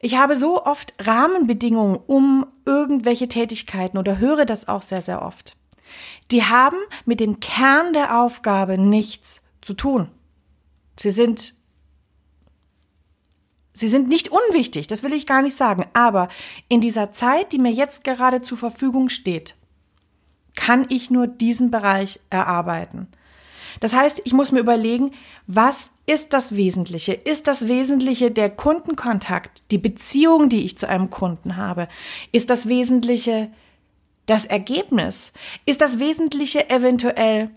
Ich 0.00 0.16
habe 0.16 0.36
so 0.36 0.64
oft 0.64 0.94
Rahmenbedingungen 0.98 2.00
um 2.06 2.46
irgendwelche 2.64 3.28
Tätigkeiten 3.28 3.98
oder 3.98 4.16
höre 4.16 4.46
das 4.46 4.68
auch 4.68 4.80
sehr, 4.80 5.02
sehr 5.02 5.20
oft. 5.20 5.54
Die 6.30 6.44
haben 6.44 6.78
mit 7.04 7.20
dem 7.20 7.40
Kern 7.40 7.92
der 7.92 8.22
Aufgabe 8.22 8.78
nichts 8.78 9.42
zu 9.60 9.74
tun. 9.74 10.08
Sie 10.98 11.10
sind 11.10 11.52
Sie 13.74 13.88
sind 13.88 14.08
nicht 14.08 14.30
unwichtig, 14.30 14.86
das 14.86 15.02
will 15.02 15.12
ich 15.12 15.26
gar 15.26 15.42
nicht 15.42 15.58
sagen, 15.58 15.84
aber 15.92 16.30
in 16.70 16.80
dieser 16.80 17.12
Zeit, 17.12 17.52
die 17.52 17.58
mir 17.58 17.72
jetzt 17.72 18.02
gerade 18.02 18.40
zur 18.40 18.56
Verfügung 18.56 19.10
steht, 19.10 19.56
kann 20.56 20.86
ich 20.88 21.10
nur 21.10 21.26
diesen 21.26 21.70
Bereich 21.70 22.20
erarbeiten. 22.30 23.08
Das 23.80 23.94
heißt, 23.94 24.22
ich 24.24 24.32
muss 24.32 24.52
mir 24.52 24.60
überlegen, 24.60 25.12
was 25.46 25.90
ist 26.06 26.32
das 26.32 26.54
Wesentliche? 26.54 27.12
Ist 27.12 27.46
das 27.46 27.68
Wesentliche 27.68 28.30
der 28.30 28.50
Kundenkontakt, 28.50 29.64
die 29.70 29.78
Beziehung, 29.78 30.48
die 30.48 30.64
ich 30.64 30.78
zu 30.78 30.88
einem 30.88 31.10
Kunden 31.10 31.56
habe? 31.56 31.88
Ist 32.32 32.50
das 32.50 32.68
Wesentliche 32.68 33.50
das 34.26 34.44
Ergebnis? 34.46 35.32
Ist 35.66 35.80
das 35.80 35.98
Wesentliche 35.98 36.70
eventuell 36.70 37.50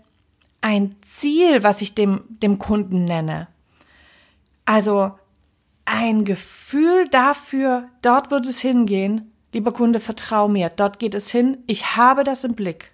ein 0.60 0.96
Ziel, 1.02 1.62
was 1.62 1.82
ich 1.82 1.94
dem, 1.94 2.22
dem 2.28 2.58
Kunden 2.58 3.04
nenne. 3.04 3.48
Also 4.64 5.12
ein 5.84 6.24
Gefühl 6.24 7.08
dafür, 7.08 7.88
dort 8.02 8.30
wird 8.30 8.46
es 8.46 8.60
hingehen. 8.60 9.32
Lieber 9.52 9.72
Kunde, 9.72 10.00
vertrau 10.00 10.48
mir, 10.48 10.68
dort 10.68 10.98
geht 10.98 11.14
es 11.14 11.30
hin. 11.30 11.58
Ich 11.66 11.96
habe 11.96 12.24
das 12.24 12.44
im 12.44 12.54
Blick. 12.54 12.92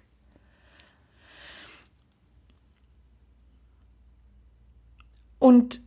Und 5.45 5.79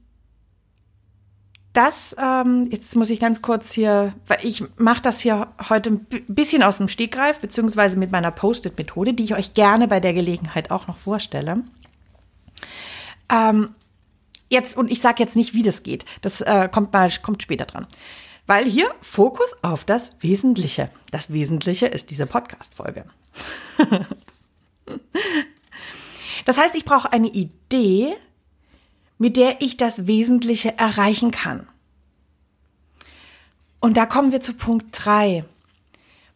das, 1.72 2.14
ähm, 2.16 2.68
jetzt 2.70 2.94
muss 2.94 3.10
ich 3.10 3.18
ganz 3.18 3.42
kurz 3.42 3.72
hier, 3.72 4.14
weil 4.28 4.38
ich 4.42 4.62
mache 4.76 5.02
das 5.02 5.18
hier 5.18 5.48
heute 5.68 5.90
ein 5.90 6.06
bisschen 6.28 6.62
aus 6.62 6.76
dem 6.76 6.86
Stegreif, 6.86 7.40
beziehungsweise 7.40 7.96
mit 7.96 8.12
meiner 8.12 8.30
Post-it-Methode, 8.30 9.14
die 9.14 9.24
ich 9.24 9.34
euch 9.34 9.54
gerne 9.54 9.88
bei 9.88 9.98
der 9.98 10.14
Gelegenheit 10.14 10.70
auch 10.70 10.86
noch 10.86 10.96
vorstelle. 10.96 11.64
Ähm, 13.28 13.70
jetzt, 14.48 14.76
und 14.76 14.92
ich 14.92 15.00
sage 15.00 15.24
jetzt 15.24 15.34
nicht, 15.34 15.54
wie 15.54 15.64
das 15.64 15.82
geht, 15.82 16.04
das 16.20 16.40
äh, 16.40 16.68
kommt 16.70 16.92
mal, 16.92 17.10
kommt 17.20 17.42
später 17.42 17.64
dran. 17.64 17.88
Weil 18.46 18.64
hier 18.64 18.94
Fokus 19.00 19.56
auf 19.62 19.84
das 19.84 20.12
Wesentliche. 20.20 20.88
Das 21.10 21.32
Wesentliche 21.32 21.86
ist 21.86 22.10
diese 22.10 22.26
Podcast-Folge. 22.26 23.06
das 26.44 26.58
heißt, 26.58 26.76
ich 26.76 26.84
brauche 26.84 27.12
eine 27.12 27.26
Idee, 27.26 28.14
mit 29.18 29.37
der 29.37 29.60
ich 29.60 29.76
das 29.76 30.06
Wesentliche 30.06 30.78
erreichen 30.78 31.30
kann. 31.30 31.66
Und 33.80 33.96
da 33.96 34.06
kommen 34.06 34.32
wir 34.32 34.40
zu 34.40 34.54
Punkt 34.54 34.87
drei. 34.92 35.44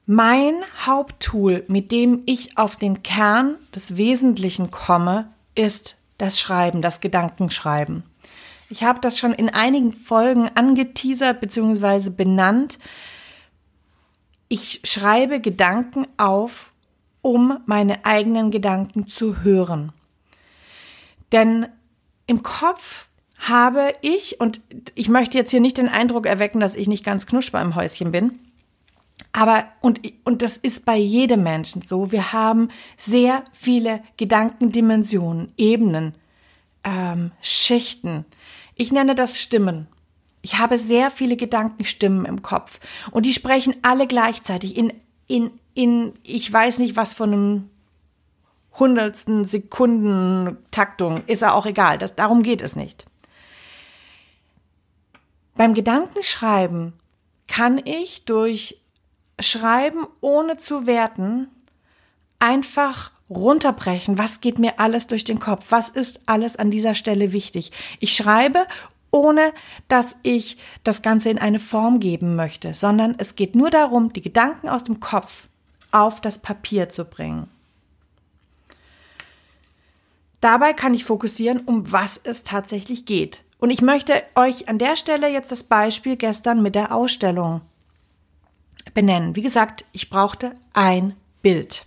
Mein 0.07 0.55
Haupttool, 0.85 1.65
mit 1.69 1.93
dem 1.93 2.23
ich 2.27 2.59
auf 2.59 2.77
den 2.77 3.03
Kern 3.03 3.57
des 3.75 3.97
Wesentlichen 3.97 4.71
komme, 4.71 5.31
ist 5.55 5.97
das 6.19 6.41
Schreiben, 6.41 6.83
das 6.83 7.01
Gedankenschreiben. 7.01 8.03
Ich 8.69 8.85
habe 8.85 9.01
das 9.01 9.19
schon 9.19 9.33
in 9.33 9.49
einigen 9.49 9.93
Folgen 9.93 10.51
angeteasert 10.55 11.41
bzw. 11.41 12.11
benannt. 12.11 12.79
Ich 14.49 14.81
schreibe 14.85 15.41
Gedanken 15.41 16.07
auf, 16.17 16.73
um 17.23 17.59
meine 17.67 18.05
eigenen 18.05 18.51
Gedanken 18.51 19.09
zu 19.09 19.43
hören. 19.43 19.93
Denn 21.33 21.67
im 22.27 22.43
Kopf 22.43 23.09
habe 23.39 23.93
ich, 24.03 24.41
und 24.41 24.61
ich 24.95 25.09
möchte 25.09 25.37
jetzt 25.37 25.51
hier 25.51 25.61
nicht 25.61 25.79
den 25.79 25.89
Eindruck 25.89 26.27
erwecken, 26.27 26.61
dass 26.61 26.77
ich 26.77 26.89
nicht 26.89 27.05
ganz 27.05 27.27
knuschbar 27.27 27.63
im 27.63 27.75
Häuschen 27.75 28.13
bin, 28.13 28.39
aber, 29.33 29.65
und, 29.81 30.01
und 30.25 30.43
das 30.43 30.57
ist 30.59 30.85
bei 30.85 30.97
jedem 30.97 31.43
Menschen 31.43 31.83
so, 31.83 32.13
wir 32.13 32.33
haben 32.33 32.69
sehr 32.99 33.43
viele 33.53 34.03
Gedankendimensionen, 34.17 35.53
Ebenen, 35.57 36.15
ähm, 36.85 37.33
Schichten. 37.41 38.27
Ich 38.75 38.93
nenne 38.93 39.15
das 39.15 39.41
Stimmen. 39.41 39.87
Ich 40.43 40.59
habe 40.59 40.77
sehr 40.77 41.11
viele 41.11 41.37
Gedankenstimmen 41.37 42.27
im 42.27 42.43
Kopf 42.43 42.81
und 43.11 43.25
die 43.25 43.33
sprechen 43.33 43.75
alle 43.83 44.07
gleichzeitig 44.07 44.77
in, 44.77 44.93
in, 45.29 45.51
in, 45.75 46.13
ich 46.25 46.53
weiß 46.53 46.79
nicht 46.81 46.97
was 46.97 47.13
von 47.13 47.33
einem 47.33 47.71
hundertsten 48.79 49.45
Sekunden 49.45 50.57
Taktung, 50.71 51.23
ist 51.27 51.43
ja 51.43 51.53
auch 51.53 51.67
egal, 51.67 51.99
das, 51.99 52.15
darum 52.15 52.43
geht 52.43 52.63
es 52.63 52.77
nicht. 52.77 53.07
Beim 55.55 55.75
Gedankenschreiben 55.75 56.95
kann 57.47 57.81
ich 57.85 58.25
durch 58.25 58.81
Schreiben 59.39 60.07
ohne 60.21 60.57
zu 60.57 60.87
werten 60.87 61.49
einfach 62.39 63.11
runterbrechen, 63.29 64.19
was 64.19 64.41
geht 64.41 64.59
mir 64.59 64.79
alles 64.79 65.07
durch 65.07 65.25
den 65.25 65.39
Kopf, 65.39 65.67
was 65.71 65.89
ist 65.89 66.23
alles 66.27 66.57
an 66.57 66.71
dieser 66.71 66.95
Stelle 66.95 67.33
wichtig. 67.33 67.73
Ich 68.01 68.15
schreibe, 68.15 68.67
ohne 69.11 69.53
dass 69.89 70.17
ich 70.23 70.57
das 70.85 71.03
Ganze 71.03 71.31
in 71.31 71.39
eine 71.39 71.61
Form 71.61 72.01
geben 72.01 72.35
möchte, 72.35 72.75
sondern 72.75 73.15
es 73.19 73.37
geht 73.37 73.55
nur 73.55 73.71
darum, 73.71 74.13
die 74.13 74.23
Gedanken 74.23 74.69
aus 74.69 74.85
dem 74.85 75.01
Kopf 75.01 75.45
auf 75.91 76.21
das 76.21 76.39
Papier 76.39 76.89
zu 76.89 77.05
bringen. 77.05 77.49
Dabei 80.43 80.73
kann 80.73 80.93
ich 80.93 81.05
fokussieren, 81.05 81.61
um 81.67 81.93
was 81.93 82.21
es 82.25 82.43
tatsächlich 82.43 83.07
geht. 83.07 83.45
Und 83.59 83.71
ich 83.71 83.81
möchte 83.81 84.25
euch 84.35 84.69
an 84.69 84.77
der 84.77 84.97
Stelle 84.97 85.31
jetzt 85.31 85.53
das 85.53 85.63
Beispiel 85.63 86.17
gestern 86.17 86.63
mit 86.63 86.75
der 86.75 86.93
Ausstellung 86.93 87.61
benennen. 88.93 89.37
Wie 89.37 89.43
gesagt, 89.43 89.85
ich 89.93 90.11
brauchte 90.11 90.57
ein 90.73 91.15
Bild. 91.43 91.85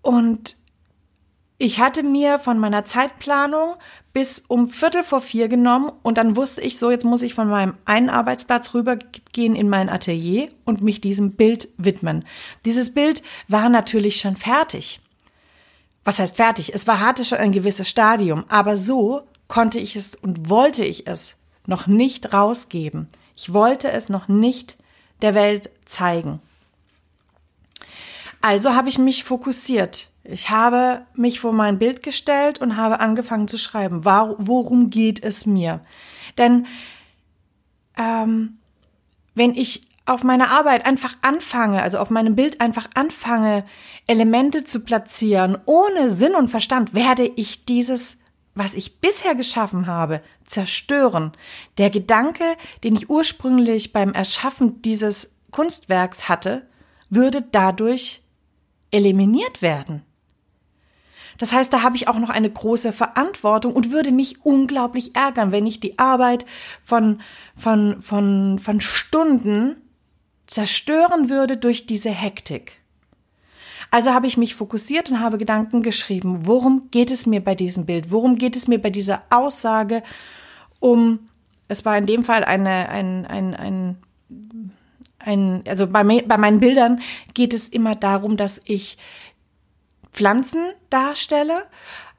Und 0.00 0.54
ich 1.58 1.80
hatte 1.80 2.04
mir 2.04 2.38
von 2.38 2.60
meiner 2.60 2.84
Zeitplanung 2.84 3.74
bis 4.12 4.44
um 4.46 4.68
Viertel 4.68 5.02
vor 5.02 5.20
vier 5.20 5.48
genommen 5.48 5.90
und 6.04 6.18
dann 6.18 6.36
wusste 6.36 6.60
ich 6.60 6.78
so, 6.78 6.92
jetzt 6.92 7.04
muss 7.04 7.22
ich 7.22 7.34
von 7.34 7.48
meinem 7.48 7.74
einen 7.84 8.10
Arbeitsplatz 8.10 8.74
rübergehen 8.74 9.56
in 9.56 9.68
mein 9.68 9.88
Atelier 9.88 10.52
und 10.64 10.82
mich 10.82 11.00
diesem 11.00 11.32
Bild 11.32 11.68
widmen. 11.78 12.24
Dieses 12.64 12.94
Bild 12.94 13.24
war 13.48 13.68
natürlich 13.68 14.20
schon 14.20 14.36
fertig 14.36 15.00
was 16.08 16.18
heißt 16.18 16.36
fertig? 16.36 16.72
Es 16.72 16.86
war, 16.86 17.00
hatte 17.00 17.22
schon 17.22 17.36
ein 17.36 17.52
gewisses 17.52 17.86
Stadium, 17.86 18.46
aber 18.48 18.78
so 18.78 19.24
konnte 19.46 19.78
ich 19.78 19.94
es 19.94 20.14
und 20.14 20.48
wollte 20.48 20.82
ich 20.82 21.06
es 21.06 21.36
noch 21.66 21.86
nicht 21.86 22.32
rausgeben. 22.32 23.08
Ich 23.36 23.52
wollte 23.52 23.90
es 23.90 24.08
noch 24.08 24.26
nicht 24.26 24.78
der 25.20 25.34
Welt 25.34 25.68
zeigen. 25.84 26.40
Also 28.40 28.74
habe 28.74 28.88
ich 28.88 28.96
mich 28.96 29.22
fokussiert. 29.22 30.08
Ich 30.24 30.48
habe 30.48 31.02
mich 31.12 31.40
vor 31.40 31.52
mein 31.52 31.78
Bild 31.78 32.02
gestellt 32.02 32.58
und 32.58 32.78
habe 32.78 33.00
angefangen 33.00 33.46
zu 33.46 33.58
schreiben. 33.58 34.06
Worum 34.06 34.88
geht 34.88 35.22
es 35.22 35.44
mir? 35.44 35.80
Denn 36.38 36.66
ähm, 37.98 38.56
wenn 39.34 39.54
ich 39.54 39.87
auf 40.08 40.24
meiner 40.24 40.50
Arbeit 40.50 40.86
einfach 40.86 41.16
anfange, 41.22 41.82
also 41.82 41.98
auf 41.98 42.10
meinem 42.10 42.34
Bild 42.34 42.60
einfach 42.60 42.88
anfange, 42.94 43.64
Elemente 44.06 44.64
zu 44.64 44.80
platzieren, 44.80 45.58
ohne 45.66 46.10
Sinn 46.10 46.34
und 46.34 46.48
Verstand, 46.48 46.94
werde 46.94 47.30
ich 47.36 47.64
dieses, 47.66 48.16
was 48.54 48.74
ich 48.74 49.00
bisher 49.00 49.34
geschaffen 49.34 49.86
habe, 49.86 50.22
zerstören. 50.44 51.32
Der 51.76 51.90
Gedanke, 51.90 52.56
den 52.84 52.96
ich 52.96 53.10
ursprünglich 53.10 53.92
beim 53.92 54.12
Erschaffen 54.12 54.80
dieses 54.82 55.34
Kunstwerks 55.50 56.28
hatte, 56.28 56.66
würde 57.10 57.42
dadurch 57.42 58.22
eliminiert 58.90 59.62
werden. 59.62 60.02
Das 61.38 61.52
heißt, 61.52 61.72
da 61.72 61.82
habe 61.82 61.96
ich 61.96 62.08
auch 62.08 62.18
noch 62.18 62.30
eine 62.30 62.50
große 62.50 62.92
Verantwortung 62.92 63.74
und 63.74 63.92
würde 63.92 64.10
mich 64.10 64.44
unglaublich 64.44 65.14
ärgern, 65.14 65.52
wenn 65.52 65.66
ich 65.66 65.80
die 65.80 65.98
Arbeit 65.98 66.46
von, 66.82 67.20
von, 67.54 68.02
von, 68.02 68.58
von 68.58 68.80
Stunden 68.80 69.76
zerstören 70.48 71.30
würde 71.30 71.56
durch 71.56 71.86
diese 71.86 72.10
Hektik. 72.10 72.72
Also 73.90 74.12
habe 74.12 74.26
ich 74.26 74.36
mich 74.36 74.54
fokussiert 74.54 75.10
und 75.10 75.20
habe 75.20 75.38
Gedanken 75.38 75.82
geschrieben. 75.82 76.46
Worum 76.46 76.90
geht 76.90 77.10
es 77.10 77.24
mir 77.24 77.42
bei 77.42 77.54
diesem 77.54 77.86
Bild? 77.86 78.10
Worum 78.10 78.36
geht 78.36 78.56
es 78.56 78.66
mir 78.66 78.78
bei 78.78 78.90
dieser 78.90 79.22
Aussage? 79.30 80.02
Um, 80.80 81.20
es 81.68 81.84
war 81.84 81.96
in 81.96 82.06
dem 82.06 82.24
Fall 82.24 82.44
eine, 82.44 82.88
ein, 82.88 83.26
ein, 83.26 83.54
ein, 83.54 83.96
ein 85.18 85.62
also 85.66 85.86
bei, 85.86 86.02
bei 86.02 86.38
meinen 86.38 86.60
Bildern 86.60 87.00
geht 87.34 87.54
es 87.54 87.68
immer 87.68 87.94
darum, 87.94 88.36
dass 88.36 88.60
ich 88.64 88.98
Pflanzen 90.12 90.72
darstelle, 90.90 91.64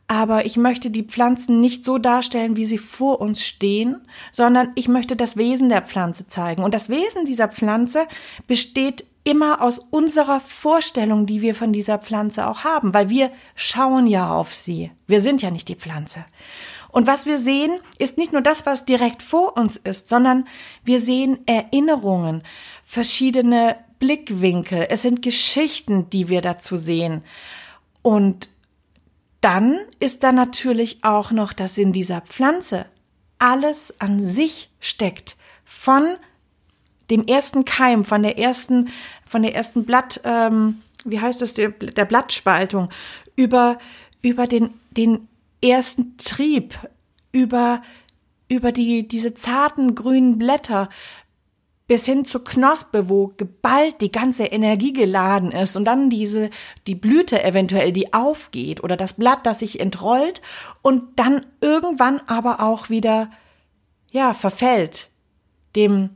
aber 0.09 0.47
ich 0.47 0.57
möchte 0.57 0.89
die 0.89 1.03
Pflanzen 1.03 1.61
nicht 1.61 1.83
so 1.83 1.99
darstellen, 1.99 2.55
wie 2.55 2.65
sie 2.65 2.79
vor 2.79 3.21
uns 3.21 3.45
stehen, 3.45 4.01
sondern 4.31 4.71
ich 4.73 4.87
möchte 4.87 5.15
das 5.15 5.37
Wesen 5.37 5.69
der 5.69 5.83
Pflanze 5.83 6.25
zeigen. 6.25 6.63
Und 6.63 6.73
das 6.73 6.89
Wesen 6.89 7.25
dieser 7.25 7.47
Pflanze 7.47 8.07
besteht 8.47 9.05
immer 9.23 9.61
aus 9.61 9.77
unserer 9.77 10.39
Vorstellung, 10.39 11.27
die 11.27 11.43
wir 11.43 11.53
von 11.53 11.71
dieser 11.71 11.99
Pflanze 11.99 12.47
auch 12.47 12.63
haben, 12.63 12.95
weil 12.95 13.11
wir 13.11 13.29
schauen 13.53 14.07
ja 14.07 14.33
auf 14.33 14.51
sie. 14.51 14.89
Wir 15.05 15.21
sind 15.21 15.43
ja 15.43 15.51
nicht 15.51 15.67
die 15.67 15.75
Pflanze. 15.75 16.25
Und 16.87 17.05
was 17.05 17.27
wir 17.27 17.37
sehen, 17.37 17.79
ist 17.99 18.17
nicht 18.17 18.33
nur 18.33 18.41
das, 18.41 18.65
was 18.65 18.85
direkt 18.85 19.21
vor 19.21 19.57
uns 19.57 19.77
ist, 19.77 20.09
sondern 20.09 20.47
wir 20.83 21.01
sehen 21.01 21.37
Erinnerungen, 21.45 22.41
verschiedene 22.83 23.75
Blickwinkel. 23.99 24.87
Es 24.89 25.03
sind 25.03 25.21
Geschichten, 25.21 26.09
die 26.09 26.29
wir 26.29 26.41
dazu 26.41 26.77
sehen. 26.77 27.21
Und 28.01 28.49
dann 29.41 29.79
ist 29.99 30.23
da 30.23 30.31
natürlich 30.31 31.03
auch 31.03 31.31
noch, 31.31 31.53
dass 31.53 31.77
in 31.77 31.93
dieser 31.93 32.21
Pflanze 32.21 32.85
alles 33.37 33.99
an 33.99 34.25
sich 34.25 34.69
steckt. 34.79 35.37
Von 35.63 36.17
dem 37.09 37.25
ersten 37.25 37.65
Keim, 37.65 38.05
von 38.05 38.21
der 38.23 38.37
ersten, 38.37 38.89
von 39.25 39.41
der 39.41 39.55
ersten 39.55 39.85
Blatt, 39.85 40.21
ähm, 40.25 40.81
wie 41.05 41.19
heißt 41.19 41.41
es, 41.41 41.53
der, 41.53 41.69
der 41.69 42.05
Blattspaltung, 42.05 42.89
über, 43.35 43.79
über 44.21 44.47
den, 44.47 44.73
den 44.91 45.27
ersten 45.61 46.17
Trieb, 46.17 46.77
über, 47.31 47.81
über 48.47 48.71
die, 48.71 49.07
diese 49.07 49.33
zarten 49.33 49.95
grünen 49.95 50.37
Blätter, 50.37 50.89
bis 51.89 52.05
hin 52.05 52.23
zur 52.23 52.43
Knospe, 52.43 53.09
wo 53.09 53.33
geballt 53.35 53.99
die 54.01 54.11
ganze 54.11 54.45
Energie 54.45 54.93
geladen 54.93 55.51
ist 55.51 55.75
und 55.75 55.85
dann 55.85 56.11
diese, 56.11 56.51
die 56.85 56.93
Blüte 56.93 57.43
eventuell, 57.43 57.91
die 57.91 58.13
aufgeht 58.13 58.83
oder 58.83 58.95
das 58.95 59.13
Blatt, 59.13 59.47
das 59.47 59.57
sich 59.57 59.79
entrollt 59.79 60.43
und 60.83 61.17
dann 61.17 61.41
irgendwann 61.61 62.21
aber 62.27 62.61
auch 62.61 62.91
wieder, 62.91 63.31
ja, 64.11 64.35
verfällt, 64.35 65.09
dem, 65.75 66.11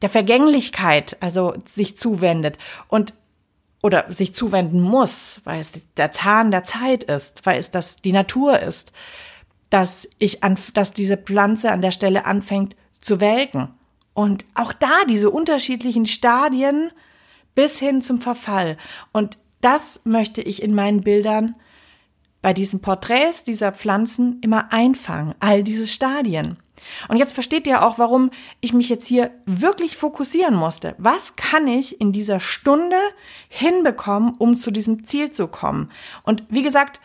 der 0.00 0.10
Vergänglichkeit, 0.10 1.16
also 1.18 1.54
sich 1.64 1.96
zuwendet 1.96 2.56
und 2.86 3.12
oder 3.82 4.12
sich 4.12 4.32
zuwenden 4.32 4.80
muss, 4.80 5.40
weil 5.42 5.58
es 5.58 5.92
der 5.96 6.12
Zahn 6.12 6.52
der 6.52 6.62
Zeit 6.62 7.02
ist, 7.02 7.44
weil 7.44 7.58
es 7.58 7.72
das 7.72 7.96
die 7.96 8.12
Natur 8.12 8.60
ist, 8.60 8.92
dass 9.70 10.08
ich 10.20 10.44
an, 10.44 10.56
dass 10.74 10.92
diese 10.92 11.16
Pflanze 11.16 11.72
an 11.72 11.82
der 11.82 11.90
Stelle 11.90 12.26
anfängt 12.26 12.76
zu 13.00 13.18
welken 13.18 13.75
und 14.16 14.46
auch 14.54 14.72
da 14.72 15.04
diese 15.06 15.28
unterschiedlichen 15.28 16.06
Stadien 16.06 16.90
bis 17.54 17.78
hin 17.78 18.00
zum 18.00 18.18
Verfall. 18.18 18.78
Und 19.12 19.36
das 19.60 20.00
möchte 20.04 20.40
ich 20.40 20.62
in 20.62 20.74
meinen 20.74 21.02
Bildern 21.02 21.54
bei 22.40 22.54
diesen 22.54 22.80
Porträts 22.80 23.44
dieser 23.44 23.72
Pflanzen 23.72 24.38
immer 24.40 24.72
einfangen, 24.72 25.34
all 25.38 25.62
diese 25.62 25.86
Stadien. 25.86 26.56
Und 27.08 27.18
jetzt 27.18 27.34
versteht 27.34 27.66
ihr 27.66 27.84
auch, 27.84 27.98
warum 27.98 28.30
ich 28.62 28.72
mich 28.72 28.88
jetzt 28.88 29.06
hier 29.06 29.32
wirklich 29.44 29.98
fokussieren 29.98 30.54
musste. 30.54 30.94
Was 30.96 31.36
kann 31.36 31.68
ich 31.68 32.00
in 32.00 32.12
dieser 32.12 32.40
Stunde 32.40 32.96
hinbekommen, 33.50 34.32
um 34.38 34.56
zu 34.56 34.70
diesem 34.70 35.04
Ziel 35.04 35.30
zu 35.30 35.46
kommen? 35.46 35.90
Und 36.22 36.42
wie 36.48 36.62
gesagt, 36.62 37.02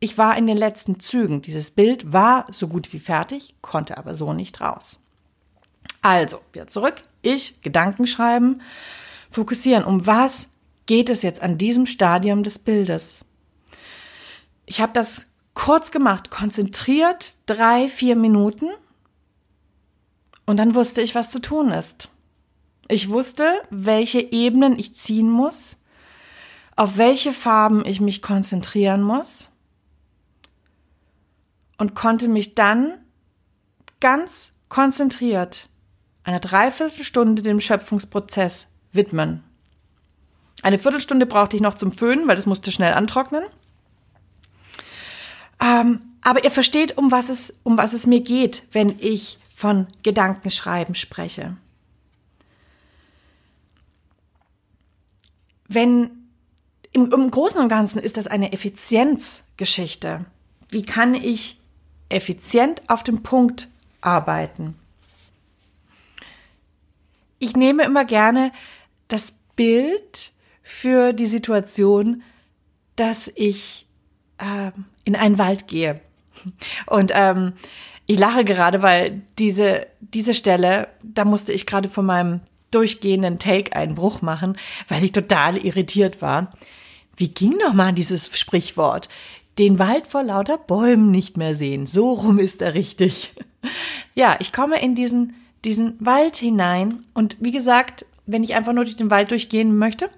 ich 0.00 0.16
war 0.16 0.38
in 0.38 0.46
den 0.46 0.56
letzten 0.56 0.98
Zügen. 0.98 1.42
Dieses 1.42 1.72
Bild 1.72 2.10
war 2.10 2.46
so 2.50 2.68
gut 2.68 2.90
wie 2.94 3.00
fertig, 3.00 3.54
konnte 3.60 3.98
aber 3.98 4.14
so 4.14 4.32
nicht 4.32 4.62
raus. 4.62 5.00
Also, 6.02 6.40
wieder 6.52 6.66
zurück. 6.66 7.02
Ich, 7.22 7.60
Gedanken 7.62 8.06
schreiben, 8.06 8.62
fokussieren. 9.30 9.84
Um 9.84 10.06
was 10.06 10.48
geht 10.86 11.08
es 11.10 11.22
jetzt 11.22 11.42
an 11.42 11.58
diesem 11.58 11.86
Stadium 11.86 12.42
des 12.42 12.58
Bildes? 12.58 13.24
Ich 14.66 14.80
habe 14.80 14.92
das 14.92 15.26
kurz 15.54 15.90
gemacht, 15.90 16.30
konzentriert, 16.30 17.34
drei, 17.46 17.88
vier 17.88 18.16
Minuten 18.16 18.68
und 20.46 20.56
dann 20.56 20.74
wusste 20.74 21.02
ich, 21.02 21.14
was 21.14 21.30
zu 21.30 21.40
tun 21.40 21.70
ist. 21.70 22.08
Ich 22.88 23.08
wusste, 23.10 23.60
welche 23.70 24.20
Ebenen 24.20 24.78
ich 24.78 24.94
ziehen 24.94 25.28
muss, 25.28 25.76
auf 26.76 26.96
welche 26.96 27.32
Farben 27.32 27.84
ich 27.84 28.00
mich 28.00 28.22
konzentrieren 28.22 29.02
muss 29.02 29.50
und 31.76 31.94
konnte 31.94 32.28
mich 32.28 32.54
dann 32.54 32.92
ganz 34.00 34.52
konzentriert 34.68 35.68
eine 36.28 36.40
Dreiviertelstunde 36.40 37.40
dem 37.40 37.58
Schöpfungsprozess 37.58 38.68
widmen. 38.92 39.42
Eine 40.62 40.78
Viertelstunde 40.78 41.24
brauchte 41.24 41.56
ich 41.56 41.62
noch 41.62 41.74
zum 41.74 41.90
Föhnen, 41.90 42.28
weil 42.28 42.36
das 42.36 42.44
musste 42.44 42.70
schnell 42.70 42.92
antrocknen. 42.92 43.44
Ähm, 45.58 46.00
aber 46.20 46.44
ihr 46.44 46.50
versteht, 46.50 46.98
um 46.98 47.10
was 47.10 47.30
es, 47.30 47.54
um 47.62 47.78
was 47.78 47.94
es 47.94 48.06
mir 48.06 48.20
geht, 48.20 48.64
wenn 48.72 48.94
ich 48.98 49.38
von 49.56 49.86
Gedankenschreiben 50.02 50.94
spreche. 50.94 51.56
Wenn 55.66 56.10
im, 56.92 57.10
im 57.10 57.30
Großen 57.30 57.60
und 57.60 57.68
Ganzen 57.68 58.00
ist 58.00 58.18
das 58.18 58.26
eine 58.26 58.52
Effizienzgeschichte. 58.52 60.26
Wie 60.68 60.82
kann 60.82 61.14
ich 61.14 61.58
effizient 62.10 62.82
auf 62.88 63.02
dem 63.02 63.22
Punkt 63.22 63.68
arbeiten? 64.02 64.74
Ich 67.38 67.56
nehme 67.56 67.84
immer 67.84 68.04
gerne 68.04 68.52
das 69.08 69.32
Bild 69.56 70.32
für 70.62 71.12
die 71.12 71.26
Situation, 71.26 72.22
dass 72.96 73.30
ich 73.34 73.86
äh, 74.38 74.70
in 75.04 75.16
einen 75.16 75.38
Wald 75.38 75.68
gehe. 75.68 76.00
Und 76.86 77.12
ähm, 77.14 77.54
ich 78.06 78.18
lache 78.18 78.44
gerade, 78.44 78.82
weil 78.82 79.22
diese, 79.38 79.86
diese 80.00 80.34
Stelle, 80.34 80.88
da 81.02 81.24
musste 81.24 81.52
ich 81.52 81.66
gerade 81.66 81.88
von 81.88 82.06
meinem 82.06 82.40
durchgehenden 82.70 83.38
Take 83.38 83.74
einen 83.74 83.94
Bruch 83.94 84.22
machen, 84.22 84.56
weil 84.88 85.04
ich 85.04 85.12
total 85.12 85.58
irritiert 85.58 86.22
war. 86.22 86.52
Wie 87.16 87.28
ging 87.28 87.56
nochmal 87.58 87.92
dieses 87.92 88.38
Sprichwort? 88.38 89.08
Den 89.58 89.78
Wald 89.78 90.06
vor 90.06 90.22
lauter 90.22 90.56
Bäumen 90.56 91.10
nicht 91.10 91.36
mehr 91.36 91.54
sehen. 91.54 91.86
So 91.86 92.12
rum 92.12 92.38
ist 92.38 92.62
er 92.62 92.74
richtig. 92.74 93.34
Ja, 94.14 94.36
ich 94.38 94.52
komme 94.52 94.80
in 94.80 94.94
diesen, 94.94 95.34
diesen 95.64 95.94
Wald 96.04 96.36
hinein 96.36 97.04
und 97.14 97.36
wie 97.40 97.50
gesagt, 97.50 98.06
wenn 98.26 98.44
ich 98.44 98.54
einfach 98.54 98.72
nur 98.72 98.84
durch 98.84 98.96
den 98.96 99.10
Wald 99.10 99.30
durchgehen 99.30 99.76
möchte, 99.76 100.10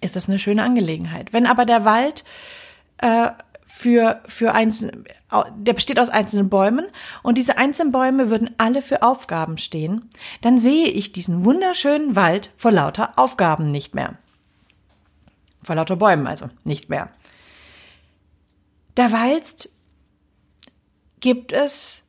ist 0.00 0.16
das 0.16 0.28
eine 0.28 0.38
schöne 0.38 0.62
Angelegenheit. 0.62 1.32
Wenn 1.32 1.46
aber 1.46 1.66
der 1.66 1.84
Wald 1.84 2.24
äh, 2.98 3.30
für, 3.66 4.22
für 4.26 4.54
einzelne, 4.54 5.04
der 5.56 5.72
besteht 5.72 5.98
aus 5.98 6.08
einzelnen 6.08 6.48
Bäumen 6.48 6.86
und 7.24 7.36
diese 7.36 7.58
einzelnen 7.58 7.90
Bäume 7.90 8.30
würden 8.30 8.50
alle 8.56 8.82
für 8.82 9.02
Aufgaben 9.02 9.58
stehen, 9.58 10.08
dann 10.42 10.58
sehe 10.58 10.86
ich 10.86 11.12
diesen 11.12 11.44
wunderschönen 11.44 12.14
Wald 12.14 12.50
vor 12.56 12.70
lauter 12.70 13.18
Aufgaben 13.18 13.72
nicht 13.72 13.94
mehr. 13.94 14.16
Vor 15.64 15.74
lauter 15.74 15.96
Bäumen 15.96 16.28
also 16.28 16.48
nicht 16.62 16.88
mehr. 16.88 17.10
Derweilst 18.96 19.70
gibt 21.18 21.52
es 21.52 22.03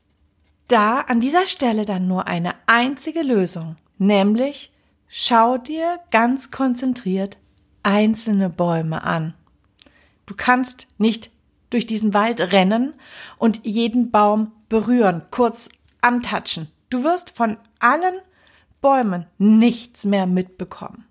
da 0.68 1.02
an 1.02 1.20
dieser 1.20 1.48
Stelle 1.48 1.86
dann 1.86 2.08
nur 2.08 2.28
eine 2.28 2.54
einzige 2.66 3.22
Lösung, 3.22 3.78
nämlich 3.98 4.72
schau 5.08 5.58
dir 5.58 6.00
ganz 6.12 6.52
konzentriert 6.52 7.38
einzelne 7.84 8.50
Bäume 8.50 9.04
an. 9.04 9.36
Du 10.26 10.34
kannst 10.36 10.88
nicht 10.98 11.30
durch 11.70 11.86
diesen 11.86 12.14
Wald 12.14 12.42
rennen 12.42 12.94
und 13.38 13.66
jeden 13.66 14.10
Baum 14.12 14.52
berühren, 14.70 15.24
kurz 15.30 15.70
antatschen. 16.02 16.70
Du 16.90 17.04
wirst 17.04 17.30
von 17.30 17.58
allen 17.80 18.16
Bäumen 18.82 19.28
nichts 19.38 20.06
mehr 20.06 20.26
mitbekommen. 20.26 21.06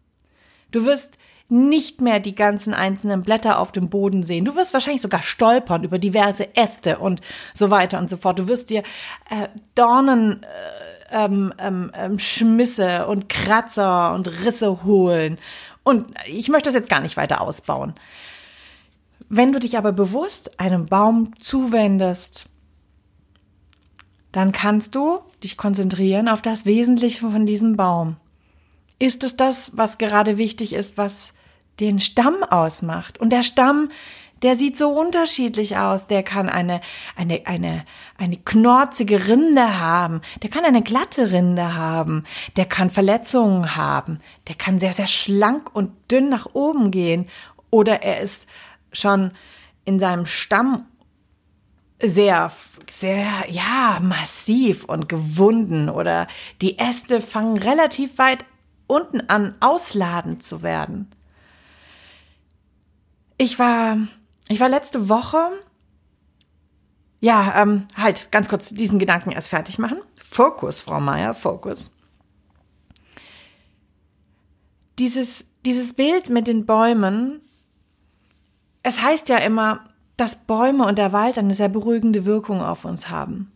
Du 0.70 0.84
wirst 0.84 1.18
nicht 1.48 2.00
mehr 2.00 2.20
die 2.20 2.34
ganzen 2.34 2.72
einzelnen 2.72 3.22
Blätter 3.22 3.58
auf 3.58 3.70
dem 3.70 3.90
Boden 3.90 4.24
sehen. 4.24 4.44
Du 4.44 4.56
wirst 4.56 4.72
wahrscheinlich 4.72 5.02
sogar 5.02 5.22
stolpern 5.22 5.84
über 5.84 5.98
diverse 5.98 6.56
Äste 6.56 6.98
und 6.98 7.20
so 7.52 7.70
weiter 7.70 7.98
und 7.98 8.08
so 8.08 8.16
fort. 8.16 8.38
Du 8.38 8.48
wirst 8.48 8.70
dir 8.70 8.82
äh, 9.30 9.48
Dornen, 9.74 10.42
äh, 10.42 11.24
ähm, 11.24 11.52
ähm, 11.58 11.92
ähm 11.94 12.18
Schmisse 12.18 13.06
und 13.06 13.28
Kratzer 13.28 14.14
und 14.14 14.28
Risse 14.44 14.84
holen. 14.84 15.38
Und 15.82 16.14
ich 16.26 16.48
möchte 16.48 16.68
das 16.68 16.74
jetzt 16.74 16.88
gar 16.88 17.00
nicht 17.00 17.16
weiter 17.16 17.42
ausbauen. 17.42 17.94
Wenn 19.28 19.52
du 19.52 19.58
dich 19.58 19.76
aber 19.76 19.92
bewusst 19.92 20.58
einem 20.58 20.86
Baum 20.86 21.38
zuwendest, 21.40 22.46
dann 24.32 24.52
kannst 24.52 24.94
du 24.94 25.20
dich 25.42 25.56
konzentrieren 25.56 26.28
auf 26.28 26.42
das 26.42 26.66
Wesentliche 26.66 27.20
von 27.20 27.46
diesem 27.46 27.76
Baum. 27.76 28.16
Ist 29.04 29.22
es 29.22 29.36
das, 29.36 29.72
was 29.74 29.98
gerade 29.98 30.38
wichtig 30.38 30.72
ist, 30.72 30.96
was 30.96 31.34
den 31.78 32.00
Stamm 32.00 32.42
ausmacht? 32.42 33.20
Und 33.20 33.34
der 33.34 33.42
Stamm, 33.42 33.90
der 34.42 34.56
sieht 34.56 34.78
so 34.78 34.98
unterschiedlich 34.98 35.76
aus. 35.76 36.06
Der 36.06 36.22
kann 36.22 36.48
eine, 36.48 36.80
eine, 37.14 37.46
eine, 37.46 37.84
eine 38.16 38.38
knorzige 38.38 39.28
Rinde 39.28 39.78
haben. 39.78 40.22
Der 40.42 40.48
kann 40.48 40.64
eine 40.64 40.80
glatte 40.80 41.32
Rinde 41.32 41.74
haben. 41.74 42.24
Der 42.56 42.64
kann 42.64 42.88
Verletzungen 42.88 43.76
haben. 43.76 44.20
Der 44.48 44.54
kann 44.54 44.78
sehr, 44.78 44.94
sehr 44.94 45.06
schlank 45.06 45.68
und 45.74 45.90
dünn 46.10 46.30
nach 46.30 46.46
oben 46.54 46.90
gehen. 46.90 47.28
Oder 47.68 48.02
er 48.02 48.22
ist 48.22 48.46
schon 48.90 49.32
in 49.84 50.00
seinem 50.00 50.24
Stamm 50.24 50.86
sehr, 52.00 52.50
sehr, 52.90 53.44
ja, 53.50 53.98
massiv 54.00 54.84
und 54.86 55.10
gewunden 55.10 55.90
oder 55.90 56.26
die 56.62 56.78
Äste 56.78 57.20
fangen 57.20 57.58
relativ 57.58 58.16
weit 58.16 58.46
unten 58.86 59.28
an, 59.28 59.54
ausladend 59.60 60.42
zu 60.42 60.62
werden. 60.62 61.10
Ich 63.36 63.58
war, 63.58 63.98
ich 64.48 64.60
war 64.60 64.68
letzte 64.68 65.08
Woche, 65.08 65.38
ja, 67.20 67.62
ähm, 67.62 67.86
halt, 67.96 68.30
ganz 68.30 68.48
kurz 68.48 68.70
diesen 68.70 68.98
Gedanken 68.98 69.32
erst 69.32 69.48
fertig 69.48 69.78
machen. 69.78 70.00
Fokus, 70.16 70.80
Frau 70.80 71.00
Meier, 71.00 71.34
Fokus. 71.34 71.90
Dieses, 74.98 75.46
dieses 75.64 75.94
Bild 75.94 76.28
mit 76.30 76.46
den 76.46 76.66
Bäumen 76.66 77.40
es 78.84 79.00
heißt 79.02 79.30
ja 79.30 79.38
immer, 79.38 79.80
dass 80.16 80.44
Bäume 80.44 80.86
und 80.86 80.98
der 80.98 81.12
Wald 81.12 81.38
eine 81.38 81.54
sehr 81.54 81.70
beruhigende 81.70 82.24
Wirkung 82.24 82.62
auf 82.62 82.84
uns 82.84 83.08
haben. 83.08 83.50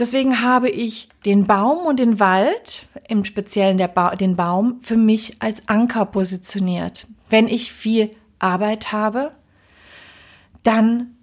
Deswegen 0.00 0.40
habe 0.40 0.70
ich 0.70 1.10
den 1.26 1.46
Baum 1.46 1.84
und 1.86 1.98
den 2.00 2.18
Wald, 2.18 2.88
im 3.06 3.22
Speziellen 3.26 3.76
ba 3.92 4.16
den 4.16 4.34
Baum, 4.34 4.78
für 4.80 4.96
mich 4.96 5.36
als 5.42 5.68
Anker 5.68 6.06
positioniert. 6.06 7.06
Wenn 7.28 7.46
ich 7.46 7.70
viel 7.70 8.16
Arbeit 8.38 8.92
habe, 8.92 9.32
dann 10.62 11.18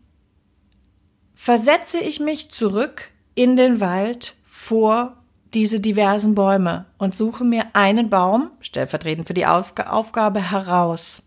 versetze 1.33 1.97
ich 1.97 2.19
mich 2.19 2.51
zurück 2.51 3.09
in 3.33 3.57
den 3.57 3.79
Wald 3.79 4.35
vor 4.45 5.17
diese 5.55 5.79
diversen 5.79 6.35
Bäume 6.35 6.85
und 6.99 7.15
suche 7.15 7.43
mir 7.43 7.65
einen 7.73 8.11
Baum, 8.11 8.51
stellvertretend 8.59 9.25
für 9.25 9.33
die 9.33 9.47
Aufgabe, 9.47 10.51
heraus. 10.51 11.23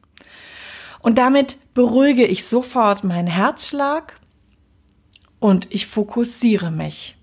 Und 1.01 1.19
damit 1.19 1.59
beruhige 1.75 2.27
ich 2.27 2.47
sofort 2.47 3.03
meinen 3.03 3.27
Herzschlag 3.27 4.21
und 5.41 5.67
ich 5.75 5.89
fokussiere 5.89 6.71
mich. 6.71 7.17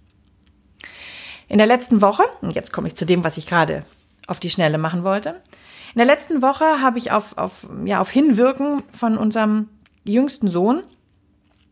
In 1.48 1.58
der 1.58 1.68
letzten 1.68 2.02
Woche, 2.02 2.24
und 2.42 2.56
jetzt 2.56 2.74
komme 2.74 2.88
ich 2.88 2.96
zu 2.96 3.06
dem, 3.06 3.24
was 3.24 3.38
ich 3.38 3.48
gerade 3.48 3.86
auf 4.28 4.40
die 4.40 4.50
Schnelle 4.50 4.78
machen 4.78 5.04
wollte. 5.04 5.42
In 5.94 6.00
der 6.00 6.06
letzten 6.06 6.42
Woche 6.42 6.82
habe 6.82 6.98
ich 6.98 7.12
auf, 7.12 7.38
auf, 7.38 7.68
ja, 7.86 8.02
auf 8.02 8.10
Hinwirken 8.10 8.84
von 8.92 9.18
unserem 9.18 9.70
jüngsten 10.04 10.50
Sohn, 10.50 10.84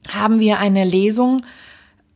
haben 0.10 0.40
wir 0.40 0.60
eine 0.60 0.86
Lesung 0.86 1.46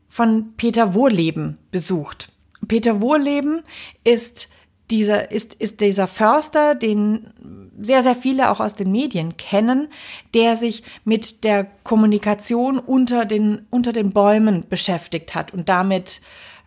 von 0.08 0.54
Peter 0.58 0.93
Wohleben 0.93 1.58
besucht. 1.72 2.32
Peter 2.67 3.02
Wohleben 3.02 3.62
ist 4.04 4.50
dieser, 4.91 5.32
ist, 5.32 5.54
ist 5.56 5.82
dieser 5.82 6.08
Förster, 6.08 6.76
den 6.76 7.32
sehr, 7.80 8.02
sehr 8.02 8.15
viele 8.15 8.50
auch 8.50 8.60
aus 8.60 8.76
den 8.76 8.91
Medien 8.91 9.38
kennen, 9.38 9.88
der 10.34 10.56
sich 10.56 10.84
mit 11.04 11.43
der 11.43 11.65
Kommunikation 11.84 12.80
unter 12.80 13.26
den, 13.26 13.67
unter 13.69 13.93
den 13.93 14.12
Bäumen 14.12 14.65
beschäftigt 14.67 15.36
hat 15.36 15.54
und 15.54 15.69
damit 15.69 16.22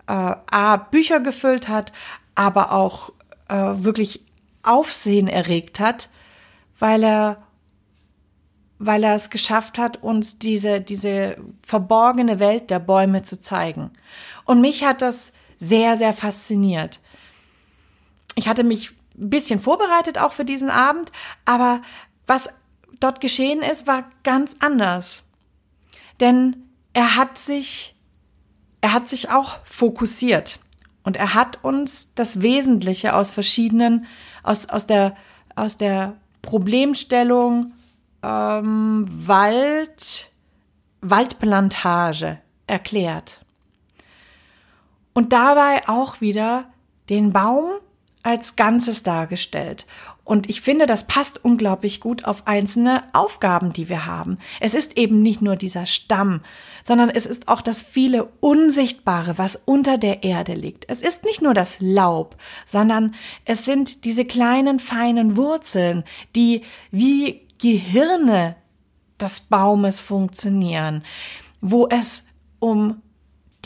äh, 0.07 0.13
A, 0.51 0.77
Bücher 0.77 1.21
gefüllt 1.21 1.69
hat, 1.69 1.93
aber 2.35 2.73
auch 2.73 3.13
äh, 3.49 3.55
wirklich 3.55 4.25
Aufsehen 4.63 5.29
erregt 5.29 5.81
hat, 5.81 6.09
weil 6.79 7.03
er 7.03 7.43
weil 8.85 9.05
er 9.05 9.15
es 9.15 9.31
geschafft 9.31 9.79
hat, 9.79 10.03
uns 10.03 10.41
diese, 10.41 10.81
diese 10.81 11.37
verborgene 11.63 12.41
Welt 12.41 12.69
der 12.69 12.81
Bäume 12.81 13.23
zu 13.23 13.39
zeigen. 13.39 13.93
Und 14.45 14.61
mich 14.61 14.83
hat 14.83 15.03
das 15.03 15.31
sehr, 15.59 15.97
sehr 15.97 16.13
fasziniert. 16.13 16.99
Ich 18.35 18.49
hatte 18.49 18.65
mich 18.65 18.91
ein 19.17 19.31
bisschen 19.31 19.61
vorbereitet 19.61 20.19
auch 20.19 20.33
für 20.33 20.45
diesen 20.45 20.69
Abend, 20.69 21.13
aber 21.45 21.81
was 22.27 22.49
dort 22.99 23.21
geschehen 23.21 23.63
ist, 23.63 23.87
war 23.87 24.11
ganz 24.25 24.57
anders. 24.59 25.23
Denn 26.19 26.57
er 26.93 27.15
hat 27.15 27.39
sich, 27.39 27.92
er 28.83 28.93
hat 28.93 29.09
sich 29.09 29.31
auch 29.31 29.59
fokussiert 29.65 30.59
und 31.05 31.17
er 31.17 31.35
hat 31.35 31.61
uns 31.63 32.15
das 32.15 32.43
Wesentliche 32.43 33.15
aus 33.15 33.31
verschiedenen, 33.31 34.07
aus, 34.43 34.69
aus 34.69 34.87
der, 34.87 35.17
aus 35.55 35.79
der 35.79 36.17
Problemstellung 36.43 37.73
ähm, 38.23 39.07
Wald, 39.09 40.31
Waldplantage 41.01 42.39
erklärt. 42.67 43.45
Und 45.15 45.33
dabei 45.33 45.89
auch 45.89 46.21
wieder 46.21 46.65
den 47.09 47.33
Baum 47.33 47.71
als 48.23 48.57
Ganzes 48.57 49.03
dargestellt. 49.03 49.87
Und 50.33 50.49
ich 50.49 50.63
finde, 50.63 50.87
das 50.87 51.07
passt 51.07 51.45
unglaublich 51.45 52.01
gut 52.01 52.25
auf 52.25 52.47
einzelne 52.47 53.03
Aufgaben, 53.13 53.75
die 53.75 53.91
wir 53.91 54.07
haben. 54.07 54.39
Es 54.61 54.75
ist 54.75 54.97
eben 54.97 55.21
nicht 55.21 55.43
nur 55.43 55.57
dieser 55.57 55.85
Stamm, 55.85 56.41
sondern 56.83 57.11
es 57.11 57.27
ist 57.27 57.49
auch 57.49 57.61
das 57.61 57.83
viele 57.83 58.31
Unsichtbare, 58.41 59.37
was 59.37 59.61
unter 59.67 59.99
der 59.99 60.23
Erde 60.23 60.55
liegt. 60.55 60.89
Es 60.89 61.03
ist 61.03 61.25
nicht 61.25 61.43
nur 61.43 61.53
das 61.53 61.81
Laub, 61.81 62.37
sondern 62.65 63.15
es 63.45 63.67
sind 63.67 64.07
diese 64.07 64.25
kleinen, 64.25 64.79
feinen 64.79 65.37
Wurzeln, 65.37 66.03
die 66.35 66.63
wie 66.91 67.47
Gehirne 67.61 68.57
des 69.21 69.41
Baumes 69.41 70.01
funktionieren, 70.01 71.05
wo 71.61 71.89
es 71.89 72.25
um 72.59 73.03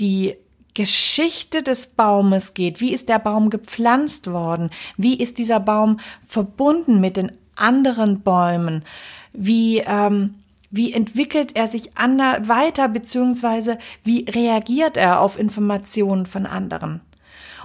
die 0.01 0.35
Geschichte 0.77 1.63
des 1.63 1.87
Baumes 1.87 2.53
geht. 2.53 2.83
Wie 2.83 2.93
ist 2.93 3.09
der 3.09 3.19
Baum 3.19 3.49
gepflanzt 3.49 4.31
worden? 4.31 4.69
Wie 4.99 5.19
ist 5.19 5.39
dieser 5.39 5.59
Baum 5.59 6.01
verbunden 6.27 7.01
mit 7.01 7.17
den 7.17 7.33
anderen 7.57 8.21
Bäumen? 8.21 8.85
Wie, 9.33 9.79
ähm, 9.79 10.35
wie 10.71 10.93
entwickelt 10.93 11.57
er 11.57 11.67
sich 11.67 11.97
ander 11.97 12.47
weiter, 12.47 12.89
beziehungsweise 12.89 13.79
wie 14.05 14.27
reagiert 14.29 14.99
er 14.99 15.23
auf 15.23 15.39
Informationen 15.39 16.27
von 16.27 16.45
anderen? 16.45 17.01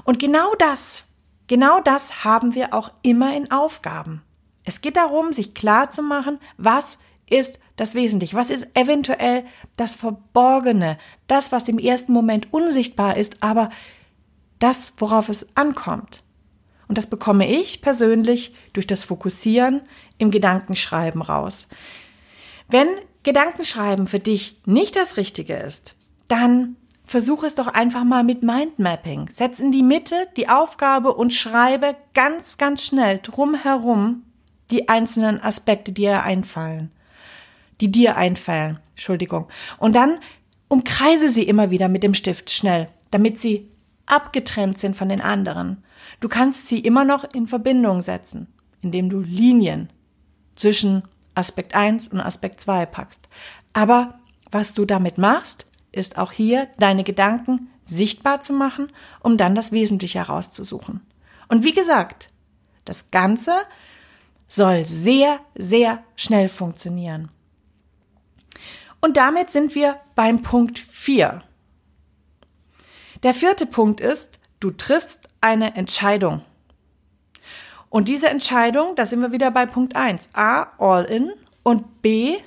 Und 0.06 0.18
genau 0.18 0.56
das, 0.58 1.10
genau 1.48 1.82
das 1.82 2.24
haben 2.24 2.56
wir 2.56 2.74
auch 2.74 2.92
immer 3.02 3.36
in 3.36 3.52
Aufgaben. 3.52 4.22
Es 4.64 4.80
geht 4.80 4.96
darum, 4.96 5.34
sich 5.34 5.54
klar 5.54 5.92
zu 5.92 6.02
machen, 6.02 6.40
was 6.56 6.98
ist 7.30 7.60
das 7.82 7.96
Wesentliche, 7.96 8.36
was 8.36 8.52
ist 8.52 8.68
eventuell 8.76 9.44
das 9.76 9.96
Verborgene, 9.96 11.00
das, 11.26 11.52
was 11.52 11.68
im 11.68 11.80
ersten 11.80 12.14
Moment 12.14 12.54
unsichtbar 12.54 13.18
ist, 13.18 13.38
aber 13.40 13.72
das, 14.60 14.94
worauf 14.98 15.30
es 15.30 15.48
ankommt. 15.58 16.22
Und 16.88 17.00
das 17.00 17.08
bekomme 17.08 17.50
ich 17.50 17.82
persönlich 17.82 18.54
durch 18.74 18.86
das 18.86 19.04
Fokussieren 19.04 19.82
im 20.20 20.30
Gedankenschreiben 20.30 21.24
raus. 21.24 21.70
Wenn 22.68 22.88
Gedankenschreiben 23.24 24.06
für 24.06 24.20
dich 24.20 24.62
nicht 24.68 24.96
das 24.96 25.18
Richtige 25.18 25.56
ist, 25.56 25.96
dann 26.28 26.76
versuche 27.04 27.48
es 27.48 27.56
doch 27.56 27.68
einfach 27.68 28.04
mal 28.04 28.24
mit 28.24 28.44
Mindmapping. 28.44 29.30
Setz 29.32 29.60
in 29.60 29.72
die 29.72 29.82
Mitte 29.82 30.28
die 30.38 30.50
Aufgabe 30.50 31.16
und 31.16 31.34
schreibe 31.34 31.96
ganz, 32.14 32.60
ganz 32.60 32.86
schnell 32.86 33.22
drumherum 33.24 34.22
die 34.70 34.88
einzelnen 34.88 35.42
Aspekte, 35.42 35.92
die 35.94 36.02
dir 36.02 36.22
einfallen, 36.22 36.92
die 37.82 37.92
dir 37.92 38.16
einfallen, 38.16 38.80
Entschuldigung. 38.92 39.48
Und 39.78 39.96
dann 39.96 40.20
umkreise 40.68 41.30
sie 41.30 41.44
immer 41.44 41.72
wieder 41.72 41.90
mit 41.90 42.04
dem 42.04 42.14
Stift 42.14 42.52
schnell, 42.52 42.88
damit 43.10 43.40
sie 43.40 43.70
abgetrennt 44.06 44.78
sind 44.78 44.96
von 44.96 45.10
den 45.10 45.22
anderen. 45.22 45.84
Du 46.20 46.30
kannst 46.30 46.68
sie 46.68 46.80
immer 46.80 47.04
noch 47.04 47.24
in 47.34 47.48
Verbindung 47.48 48.02
setzen, 48.02 48.48
indem 48.82 49.10
du 49.10 49.22
Linien 49.22 49.90
zwischen 50.56 51.04
Aspekt 51.36 51.76
1 51.76 52.10
und 52.10 52.22
Aspekt 52.22 52.62
2 52.62 52.86
packst. 52.86 53.28
Aber 53.74 54.20
was 54.52 54.74
du 54.74 54.86
damit 54.86 55.18
machst, 55.18 55.66
ist 55.92 56.18
auch 56.18 56.32
hier 56.32 56.68
deine 56.78 57.04
Gedanken 57.04 57.70
sichtbar 57.84 58.42
zu 58.42 58.54
machen, 58.54 58.92
um 59.22 59.38
dann 59.38 59.56
das 59.56 59.72
Wesentliche 59.72 60.20
herauszusuchen. 60.20 61.02
Und 61.48 61.64
wie 61.64 61.74
gesagt, 61.74 62.30
das 62.86 63.12
Ganze 63.12 63.54
soll 64.48 64.86
sehr, 64.86 65.40
sehr 65.56 66.04
schnell 66.16 66.50
funktionieren. 66.50 67.32
Und 69.02 69.18
damit 69.18 69.50
sind 69.50 69.76
wir 69.76 70.00
beim 70.16 70.44
Punkt 70.44 70.80
4. 70.80 71.42
Der 73.24 73.34
vierte 73.34 73.66
Punkt 73.66 74.00
ist, 74.00 74.40
du 74.60 74.72
triffst 74.72 75.28
eine 75.42 75.76
Entscheidung. 75.76 76.44
Und 77.90 78.08
diese 78.08 78.30
Entscheidung, 78.30 78.96
da 78.96 79.06
sind 79.06 79.22
wir 79.22 79.32
wieder 79.32 79.52
bei 79.52 79.66
Punkt 79.66 79.96
1. 79.96 80.30
A, 80.34 80.68
all 80.78 81.04
in 81.06 81.34
und 81.64 82.02
B, 82.02 82.38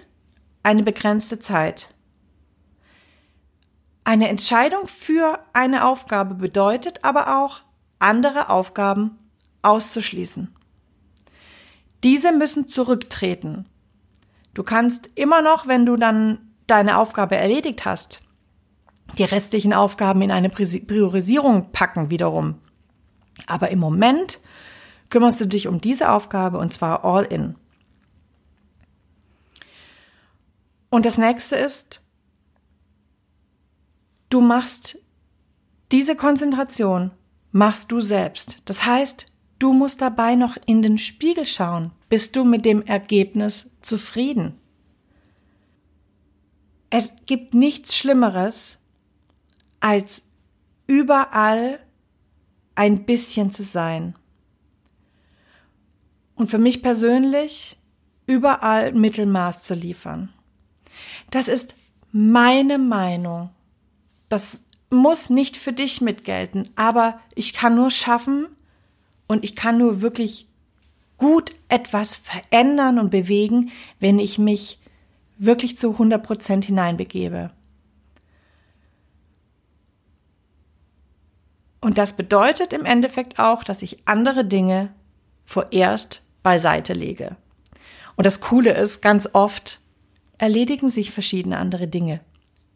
eine 0.62 0.82
begrenzte 0.82 1.38
Zeit. 1.38 1.92
Eine 4.04 4.28
Entscheidung 4.28 4.86
für 4.86 5.38
eine 5.52 5.86
Aufgabe 5.86 6.34
bedeutet 6.34 7.04
aber 7.04 7.42
auch, 7.42 7.60
andere 7.98 8.50
Aufgaben 8.50 9.18
auszuschließen. 9.62 10.54
Diese 12.02 12.32
müssen 12.32 12.68
zurücktreten. 12.68 13.66
Du 14.54 14.62
kannst 14.62 15.10
immer 15.16 15.42
noch, 15.42 15.66
wenn 15.66 15.84
du 15.84 15.96
dann 15.96 16.38
deine 16.66 16.98
Aufgabe 16.98 17.36
erledigt 17.36 17.84
hast, 17.84 18.20
die 19.18 19.24
restlichen 19.24 19.74
Aufgaben 19.74 20.22
in 20.22 20.30
eine 20.30 20.48
Priorisierung 20.48 21.72
packen 21.72 22.10
wiederum. 22.10 22.60
Aber 23.46 23.70
im 23.70 23.78
Moment 23.80 24.40
kümmerst 25.10 25.40
du 25.40 25.46
dich 25.46 25.68
um 25.68 25.80
diese 25.80 26.10
Aufgabe 26.10 26.58
und 26.58 26.72
zwar 26.72 27.04
all 27.04 27.24
in. 27.24 27.56
Und 30.88 31.04
das 31.04 31.18
nächste 31.18 31.56
ist, 31.56 32.02
du 34.30 34.40
machst 34.40 35.04
diese 35.90 36.16
Konzentration, 36.16 37.10
machst 37.50 37.90
du 37.90 38.00
selbst. 38.00 38.62
Das 38.64 38.86
heißt, 38.86 39.26
Du 39.64 39.72
musst 39.72 40.03
dabei 40.03 40.35
noch 40.35 40.59
in 40.66 40.83
den 40.83 40.98
Spiegel 40.98 41.46
schauen. 41.46 41.90
Bist 42.11 42.37
du 42.37 42.44
mit 42.44 42.66
dem 42.66 42.83
Ergebnis 42.83 43.70
zufrieden? 43.81 44.61
Es 46.90 47.14
gibt 47.24 47.55
nichts 47.55 47.96
Schlimmeres, 47.96 48.79
als 49.81 50.24
überall 50.87 51.81
ein 52.74 53.07
bisschen 53.07 53.53
zu 53.53 53.62
sein. 53.62 54.14
Und 56.35 56.50
für 56.50 56.59
mich 56.59 56.83
persönlich 56.83 57.79
überall 58.27 58.92
Mittelmaß 58.92 59.62
zu 59.62 59.72
liefern. 59.72 60.29
Das 61.31 61.48
ist 61.48 61.74
meine 62.12 62.77
Meinung. 62.77 63.48
Das 64.29 64.61
muss 64.90 65.31
nicht 65.31 65.57
für 65.57 65.72
dich 65.72 66.03
mitgelten, 66.03 66.68
aber 66.77 67.18
ich 67.35 67.55
kann 67.55 67.77
nur 67.77 67.90
schaffen, 67.90 68.53
und 69.26 69.44
ich 69.44 69.56
kann 69.56 69.78
nur 69.78 70.00
wirklich 70.02 70.48
gut 71.16 71.54
etwas 71.68 72.16
verändern 72.16 72.98
und 72.98 73.10
bewegen, 73.10 73.70
wenn 74.00 74.18
ich 74.18 74.38
mich 74.38 74.78
wirklich 75.38 75.76
zu 75.76 75.92
100 75.92 76.22
Prozent 76.22 76.64
hineinbegebe. 76.64 77.50
Und 81.80 81.98
das 81.98 82.14
bedeutet 82.14 82.72
im 82.72 82.84
Endeffekt 82.84 83.38
auch, 83.38 83.62
dass 83.62 83.82
ich 83.82 83.98
andere 84.06 84.44
Dinge 84.44 84.94
vorerst 85.44 86.22
beiseite 86.42 86.94
lege. 86.94 87.37
Und 88.16 88.24
das 88.24 88.40
Coole 88.40 88.72
ist, 88.72 89.02
ganz 89.02 89.28
oft 89.32 89.80
erledigen 90.38 90.88
sich 90.88 91.10
verschiedene 91.10 91.58
andere 91.58 91.87
Dinge. 91.87 92.20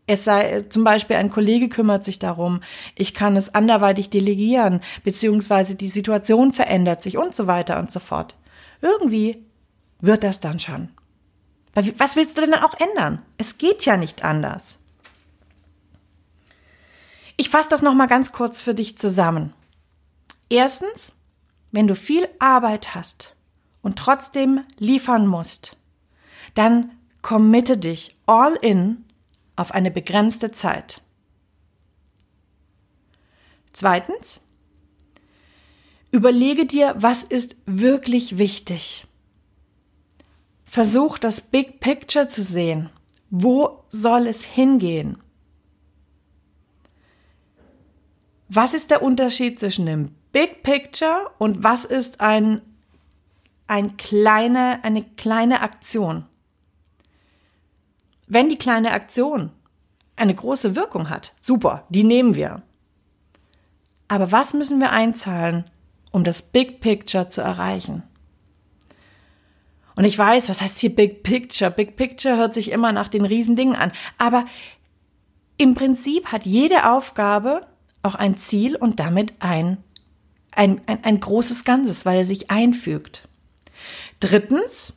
Es 0.09 0.25
sei 0.25 0.63
zum 0.71 0.85
Beispiel 0.85 1.17
ein 1.17 1.29
Kollege 1.29 1.69
kümmert 1.69 2.03
sich 2.03 2.19
darum, 2.19 2.63
ich 2.95 3.13
kann 3.13 3.37
es 3.37 3.55
anderweitig 3.55 4.09
delegieren, 4.09 4.81
beziehungsweise 5.05 5.75
die 5.75 5.91
Situation 5.91 6.53
verändert 6.53 7.03
sich 7.03 7.19
und 7.19 7.37
so 7.37 7.47
weiter 7.47 7.79
und 7.79 7.91
so 7.91 8.01
fort. 8.01 8.35
Irgendwie 8.81 9.45
wird 10.01 10.25
das 10.25 10.41
dann 10.41 10.59
schon. 10.61 10.89
Was 11.99 12.17
willst 12.17 12.39
du 12.39 12.41
denn 12.41 12.55
auch 12.55 12.73
ändern? 12.81 13.21
Es 13.37 13.59
geht 13.59 13.85
ja 13.85 13.99
nicht 13.99 14.25
anders. 14.25 14.79
Ich 17.37 17.51
fasse 17.51 17.69
das 17.69 17.83
nochmal 17.83 18.09
ganz 18.09 18.33
kurz 18.33 18.63
für 18.63 18.75
dich 18.75 18.97
zusammen. 18.97 19.53
Erstens, 20.49 21.13
wenn 21.71 21.87
du 21.87 21.95
viel 21.95 22.27
Arbeit 22.39 22.95
hast 22.95 23.37
und 23.83 23.99
trotzdem 23.99 24.65
liefern 24.79 25.27
musst, 25.27 25.77
dann 26.55 26.93
committe 27.21 27.77
dich 27.77 28.17
all 28.25 28.55
in 28.63 29.05
auf 29.59 29.73
eine 29.73 29.91
begrenzte 29.91 30.53
Zeit. 30.53 31.03
Zweitens, 33.73 34.41
überlege 36.11 36.67
dir, 36.67 36.95
was 36.99 37.25
ist 37.25 37.57
wirklich 37.67 38.39
wichtig. 38.39 39.07
Versuch 40.65 41.19
das 41.19 41.41
Big 41.41 41.81
Picture 41.81 42.29
zu 42.29 42.43
sehen. 42.43 42.91
Wo 43.31 43.85
soll 43.89 44.27
es 44.27 44.45
hingehen? 44.45 45.19
Was 48.49 48.75
ist 48.75 48.91
der 48.91 49.03
Unterschied 49.03 49.61
zwischen 49.61 49.87
dem 49.87 50.15
Big 50.33 50.63
Picture 50.63 51.31
und 51.39 51.63
was 51.63 51.85
ist 51.85 52.21
ein, 52.21 52.63
ein 53.67 53.97
kleine, 53.97 54.83
eine 54.85 55.05
kleine 55.05 55.61
Aktion? 55.61 56.27
Wenn 58.29 58.49
die 58.49 58.59
kleine 58.59 58.93
Aktion 58.93 59.51
eine 60.17 60.35
große 60.35 60.77
Wirkung 60.77 61.09
hat, 61.09 61.35
super, 61.41 61.85
die 61.89 62.05
nehmen 62.05 62.35
wir. 62.35 62.63
Aber 64.07 64.33
was 64.33 64.55
müssen 64.55 64.81
wir 64.81 64.91
einzahlen, 64.91 65.65
um 66.13 66.25
das 66.25 66.43
Big 66.43 66.81
Picture 66.81 67.29
zu 67.29 67.41
erreichen? 67.41 68.03
Und 69.97 70.05
ich 70.05 70.17
weiß, 70.17 70.49
was 70.49 70.61
heißt 70.61 70.79
hier 70.79 70.95
Big 70.95 71.23
Picture? 71.23 71.71
Big 71.71 71.97
Picture 71.97 72.37
hört 72.37 72.55
sich 72.55 72.71
immer 72.71 72.93
nach 72.93 73.09
den 73.09 73.25
Riesendingen 73.25 73.75
an. 73.75 73.93
Aber 74.17 74.45
im 75.57 75.75
Prinzip 75.75 76.27
hat 76.27 76.47
jede 76.47 76.89
Aufgabe 76.91 77.67
auch 78.03 78.15
ein 78.15 78.37
Ziel 78.37 78.77
und 78.77 79.01
damit 79.01 79.33
ein, 79.41 79.79
ein, 80.53 80.81
ein, 80.87 81.03
ein 81.03 81.19
großes 81.19 81.65
Ganzes, 81.65 82.07
weil 82.07 82.19
er 82.19 82.25
sich 82.25 82.51
einfügt. 82.51 83.27
Drittens, 84.21 84.95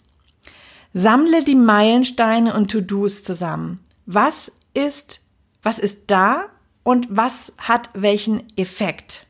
sammle 0.93 1.43
die 1.43 1.55
Meilensteine 1.55 2.53
und 2.53 2.71
To-Dos 2.71 3.23
zusammen. 3.23 3.79
Was 4.05 4.51
ist, 4.73 5.21
was 5.63 5.79
ist 5.79 6.03
da 6.07 6.49
und 6.83 7.07
was 7.09 7.53
hat 7.57 7.89
welchen 7.93 8.43
Effekt? 8.57 9.25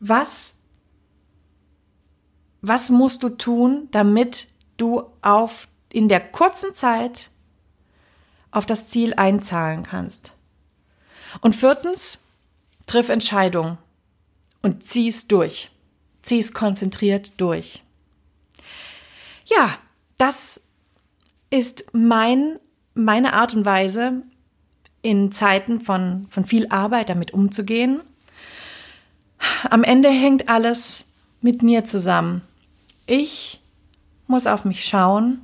Was, 0.00 0.56
was 2.60 2.90
musst 2.90 3.22
du 3.22 3.28
tun, 3.28 3.88
damit 3.92 4.48
du 4.76 5.04
auf, 5.20 5.68
in 5.92 6.08
der 6.08 6.20
kurzen 6.20 6.74
Zeit 6.74 7.30
auf 8.50 8.66
das 8.66 8.88
Ziel 8.88 9.14
einzahlen 9.14 9.84
kannst? 9.84 10.34
Und 11.40 11.54
viertens, 11.54 12.18
triff 12.86 13.08
Entscheidungen 13.08 13.78
und 14.60 14.84
zieh 14.84 15.08
es 15.08 15.28
durch. 15.28 15.70
Zieh 16.22 16.40
es 16.40 16.52
konzentriert 16.52 17.40
durch. 17.40 17.82
Ja, 19.56 19.78
das 20.18 20.60
ist 21.50 21.84
mein, 21.92 22.58
meine 22.94 23.34
Art 23.34 23.54
und 23.54 23.64
Weise, 23.64 24.22
in 25.02 25.32
Zeiten 25.32 25.80
von, 25.80 26.24
von 26.28 26.44
viel 26.44 26.68
Arbeit 26.68 27.08
damit 27.08 27.34
umzugehen. 27.34 28.00
Am 29.68 29.82
Ende 29.82 30.08
hängt 30.08 30.48
alles 30.48 31.06
mit 31.40 31.62
mir 31.62 31.84
zusammen. 31.84 32.42
Ich 33.06 33.60
muss 34.28 34.46
auf 34.46 34.64
mich 34.64 34.84
schauen 34.84 35.40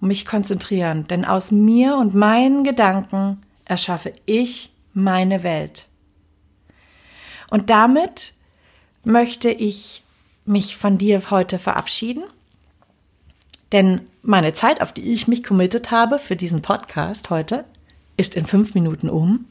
und 0.00 0.08
mich 0.08 0.26
konzentrieren, 0.26 1.06
denn 1.08 1.24
aus 1.24 1.50
mir 1.50 1.96
und 1.96 2.14
meinen 2.14 2.62
Gedanken 2.62 3.40
erschaffe 3.64 4.12
ich 4.26 4.70
meine 4.92 5.42
Welt. 5.42 5.88
Und 7.48 7.70
damit 7.70 8.34
möchte 9.04 9.50
ich 9.50 10.02
mich 10.44 10.76
von 10.76 10.98
dir 10.98 11.30
heute 11.30 11.58
verabschieden. 11.58 12.24
Denn 13.72 14.08
meine 14.22 14.52
Zeit, 14.52 14.82
auf 14.82 14.92
die 14.92 15.12
ich 15.12 15.28
mich 15.28 15.44
committed 15.44 15.90
habe 15.90 16.18
für 16.18 16.36
diesen 16.36 16.62
Podcast 16.62 17.30
heute, 17.30 17.64
ist 18.16 18.34
in 18.34 18.46
fünf 18.46 18.74
Minuten 18.74 19.08
um. 19.08 19.46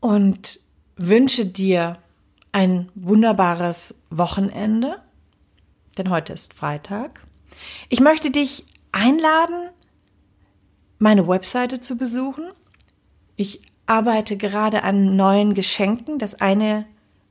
Und 0.00 0.60
wünsche 0.96 1.46
dir 1.46 1.98
ein 2.52 2.88
wunderbares 2.94 3.94
Wochenende, 4.10 5.02
denn 5.98 6.10
heute 6.10 6.32
ist 6.32 6.54
Freitag. 6.54 7.20
Ich 7.88 8.00
möchte 8.00 8.30
dich 8.30 8.64
einladen, 8.92 9.68
meine 10.98 11.28
Webseite 11.28 11.80
zu 11.80 11.98
besuchen. 11.98 12.44
Ich 13.36 13.60
arbeite 13.86 14.36
gerade 14.36 14.82
an 14.82 15.16
neuen 15.16 15.54
Geschenken. 15.54 16.18
Das 16.18 16.34
eine 16.36 16.86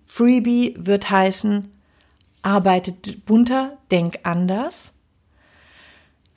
Freebie 0.06 0.76
wird 0.78 1.10
heißen, 1.10 1.72
arbeitet 2.46 3.26
bunter, 3.26 3.78
denk 3.92 4.20
anders. 4.24 4.94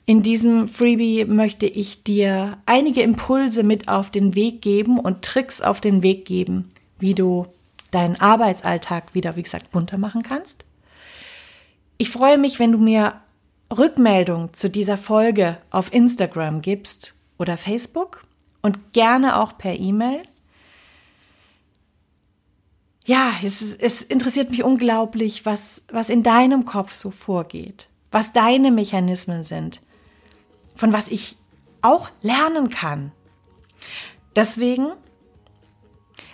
In 0.05 0.23
diesem 0.23 0.67
Freebie 0.67 1.25
möchte 1.25 1.67
ich 1.67 2.03
dir 2.03 2.57
einige 2.65 3.03
Impulse 3.03 3.63
mit 3.63 3.87
auf 3.87 4.09
den 4.09 4.33
Weg 4.33 4.61
geben 4.61 4.99
und 4.99 5.21
Tricks 5.21 5.61
auf 5.61 5.81
den 5.81 6.01
Weg 6.01 6.25
geben, 6.25 6.69
wie 6.97 7.13
du 7.13 7.45
deinen 7.91 8.19
Arbeitsalltag 8.19 9.13
wieder, 9.13 9.35
wie 9.35 9.43
gesagt, 9.43 9.71
bunter 9.71 9.99
machen 9.99 10.23
kannst. 10.23 10.65
Ich 11.97 12.09
freue 12.09 12.37
mich, 12.37 12.59
wenn 12.59 12.71
du 12.71 12.79
mir 12.79 13.13
Rückmeldung 13.75 14.53
zu 14.53 14.69
dieser 14.69 14.97
Folge 14.97 15.57
auf 15.69 15.93
Instagram 15.93 16.61
gibst 16.61 17.13
oder 17.37 17.55
Facebook 17.55 18.23
und 18.61 18.93
gerne 18.93 19.39
auch 19.39 19.57
per 19.57 19.79
E-Mail. 19.79 20.23
Ja, 23.09 23.33
es, 23.43 23.73
es 23.73 24.03
interessiert 24.03 24.51
mich 24.51 24.63
unglaublich, 24.63 25.43
was, 25.43 25.81
was 25.91 26.11
in 26.11 26.21
deinem 26.21 26.65
Kopf 26.65 26.93
so 26.93 27.09
vorgeht, 27.09 27.89
was 28.11 28.33
deine 28.33 28.69
Mechanismen 28.69 29.41
sind, 29.41 29.81
von 30.75 30.93
was 30.93 31.07
ich 31.07 31.35
auch 31.81 32.11
lernen 32.21 32.69
kann. 32.69 33.11
Deswegen, 34.35 34.91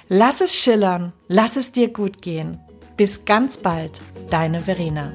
lass 0.10 0.42
es 0.42 0.54
schillern, 0.54 1.14
lass 1.30 1.56
es 1.56 1.72
dir 1.72 1.94
gut 1.94 2.22
gehen. 2.22 2.58
Bis 2.98 3.24
ganz 3.24 3.56
bald, 3.56 4.02
deine 4.30 4.60
Verena. 4.60 5.14